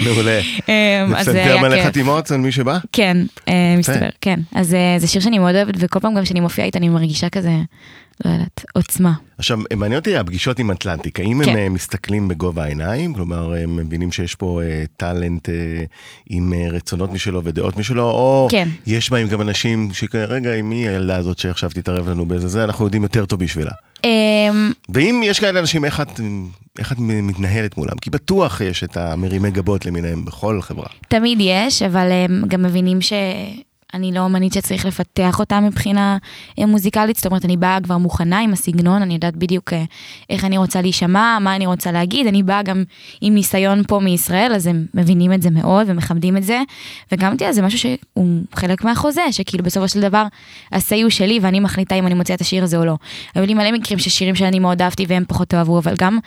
[0.05, 0.39] מעולה.
[0.69, 1.83] אמ, זה היה מלא.
[1.83, 2.77] חתימות על מי שבא?
[2.91, 3.17] כן,
[3.47, 4.39] אה, מסתבר, כן.
[4.55, 7.29] אז אה, זה שיר שאני מאוד אוהבת, וכל פעם גם כשאני מופיעה איתה, אני מרגישה
[7.29, 7.51] כזה,
[8.25, 9.13] לא יודעת, עוצמה.
[9.37, 11.51] עכשיו, מעניין אותי הפגישות עם אטלנטיק, האם כן.
[11.51, 13.13] הם אה, מסתכלים בגובה העיניים?
[13.13, 15.55] כלומר, הם מבינים שיש פה אה, טאלנט אה,
[16.29, 18.67] עם אה, רצונות משלו ודעות משלו, או כן.
[18.87, 22.85] יש בהם גם אנשים שרגע, עם מי הילדה הזאת שעכשיו תתערב לנו באיזה זה, אנחנו
[22.85, 23.71] יודעים יותר טוב בשבילה.
[24.03, 26.19] אמ, ואם יש כאלה אנשים, איך את,
[26.79, 27.97] איך את מתנהלת מולם?
[28.01, 30.87] כי בטוח יש את המרימי גבות למיניהם בכל חברה.
[31.07, 33.01] תמיד יש, אבל הם גם מבינים
[33.97, 36.17] שאני לא אומנית שצריך לפתח אותה מבחינה
[36.59, 39.83] אה, מוזיקלית, זאת אומרת, אני באה כבר מוכנה עם הסגנון, אני יודעת בדיוק אה,
[40.29, 42.83] איך אני רוצה להישמע, מה אני רוצה להגיד, אני באה גם
[43.21, 46.61] עם ניסיון פה מישראל, אז הם מבינים את זה מאוד ומכבדים את זה,
[47.11, 50.25] וגם תראה, זה משהו שהוא חלק מהחוזה, שכאילו בסופו של דבר,
[50.71, 52.95] ה-say הוא שלי ואני מחליטה אם אני מוציאה את השיר הזה או לא.
[53.35, 56.19] היו לי מלא מקרים ששירים שאני מאוד אהבתי והם פחות אהבו, אבל גם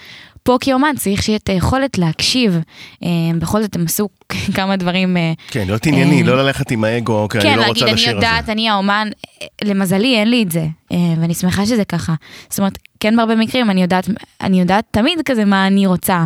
[0.42, 2.58] פה כאומן צריך שיהיה את היכולת להקשיב.
[3.04, 4.08] אה, בכל זאת הם עשו
[4.56, 5.16] כמה דברים.
[5.16, 7.84] אה, כן, להיות ענייני, אה, לא ללכת עם האגו, אוקיי, אני כן, לא להגיד, רוצה
[7.86, 8.52] אני לשיר יודעת, הזה.
[8.52, 9.08] אני האומן,
[9.42, 10.66] אה, למזלי אין לי את זה,
[11.20, 12.14] ואני שמחה שזה ככה.
[12.50, 14.08] זאת אומרת, כן בהרבה מקרים אני יודעת,
[14.40, 16.24] אני יודעת תמיד כזה מה אני רוצה,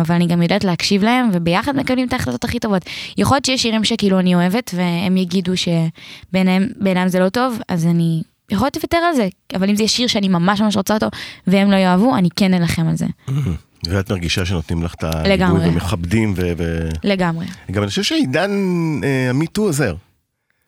[0.00, 2.82] אבל אני גם יודעת להקשיב להם, וביחד מקבלים את ההחלטות הכי טובות.
[3.18, 7.86] יכול להיות שיש שירים שכאילו אני אוהבת, והם יגידו שבעיניהם בעיניהם זה לא טוב, אז
[7.86, 11.06] אני יכולת לוותר על זה, אבל אם זה שיר שאני ממש ממש רוצה אותו,
[11.46, 13.06] והם לא יאהבו, אני כן אלחם על זה,
[13.86, 15.68] ואת מרגישה שנותנים לך את הגיבוי.
[15.68, 16.52] ומכבדים, ו...
[16.58, 16.88] ו...
[17.04, 17.46] לגמרי.
[17.70, 18.50] גם אני חושב שעידן
[19.04, 19.94] אה, המיטו עוזר.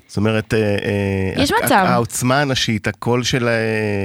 [0.09, 1.85] זאת אומרת, אה, אה, יש הק- מצב.
[1.89, 3.49] העוצמה הנשית, הקול של,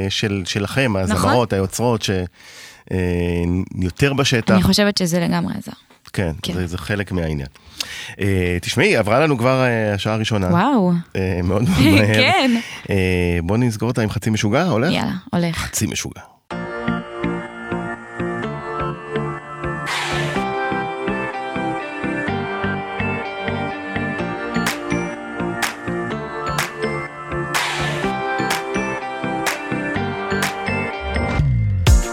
[0.10, 2.04] של, שלכם, הזמרות, היוצרות,
[3.82, 5.72] שיותר בשטח, אני חושבת שזה לגמרי עזר.
[6.14, 6.54] כן, כן.
[6.54, 7.48] זה, זה חלק מהעניין.
[8.20, 10.48] אה, תשמעי, עברה לנו כבר אה, השעה הראשונה.
[10.48, 12.14] וואו, אה, מאוד מאוד מהר.
[12.14, 12.52] כן.
[12.90, 12.96] אה,
[13.44, 14.92] בוא נסגור אותה עם חצי משוגע, הולך?
[14.92, 15.56] יאללה, הולך.
[15.58, 16.22] חצי משוגע.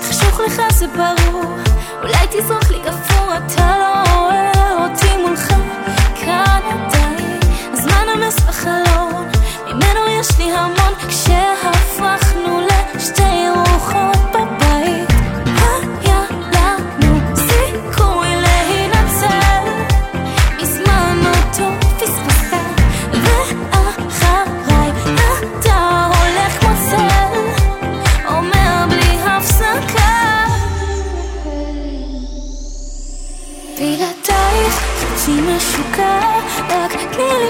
[0.09, 1.57] חשוך לך זה ברור,
[2.03, 3.80] אולי תזרוק לי גפרור, אתה
[8.61, 9.29] נמס בחלון,
[9.67, 11.80] ממנו יש לי המון, כשהפכנו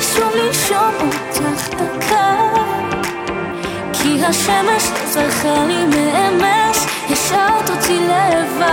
[0.03, 2.35] שוב לנשום אותך דקה.
[3.93, 6.79] כי השמש זרחה לי מאמש
[7.11, 8.71] השארת אותי לבד.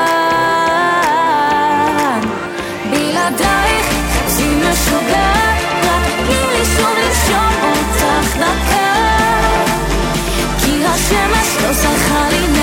[2.91, 5.31] בלעדייך חצי משוגע
[5.83, 8.93] רק תני לי שוב לנשום אותך דקה.
[10.65, 12.56] כי השמש לא זרחה לי מאמש,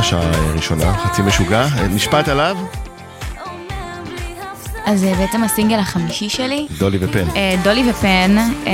[0.00, 1.66] חזרה, שעה ראשונה, חצי משוגע.
[1.78, 2.56] אה, משפט עליו,
[4.86, 6.66] אז זה בעצם הסינגל החמישי שלי.
[6.78, 7.24] דולי ופן.
[7.36, 8.36] אה, דולי ופן,
[8.66, 8.72] אה,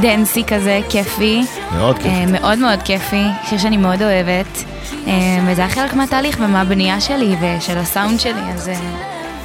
[0.00, 1.44] dancy כזה, כיפי.
[1.76, 2.08] מאוד כיפי.
[2.08, 4.64] אה, מאוד מאוד כיפי, שיר שאני מאוד אוהבת.
[5.06, 5.12] אה,
[5.46, 8.74] וזה היה חלק מהתהליך ומהבנייה שלי ושל הסאונד שלי, אז אה,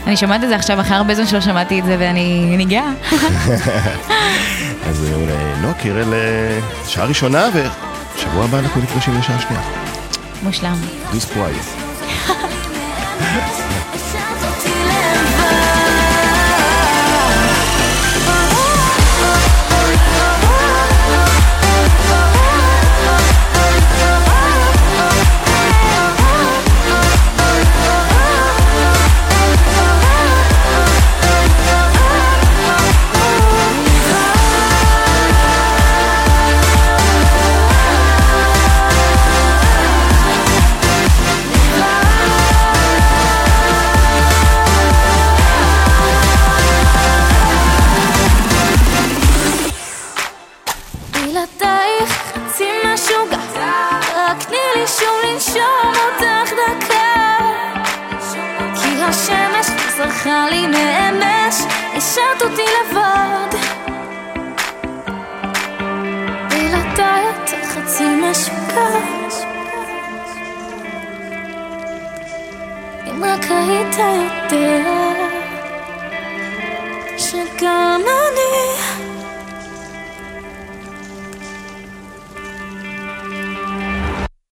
[0.08, 2.92] אני שומעת את זה עכשיו אחרי הרבה זמן שלא שמעתי את זה ואני אני גאה.
[4.90, 9.93] אז אה, נועה קירל, אה, שעה ראשונה, ושבוע הבא אנחנו נפגשים לשעה שנייה.
[10.43, 10.77] מושלם.
[11.13, 11.75] דוס פווייז.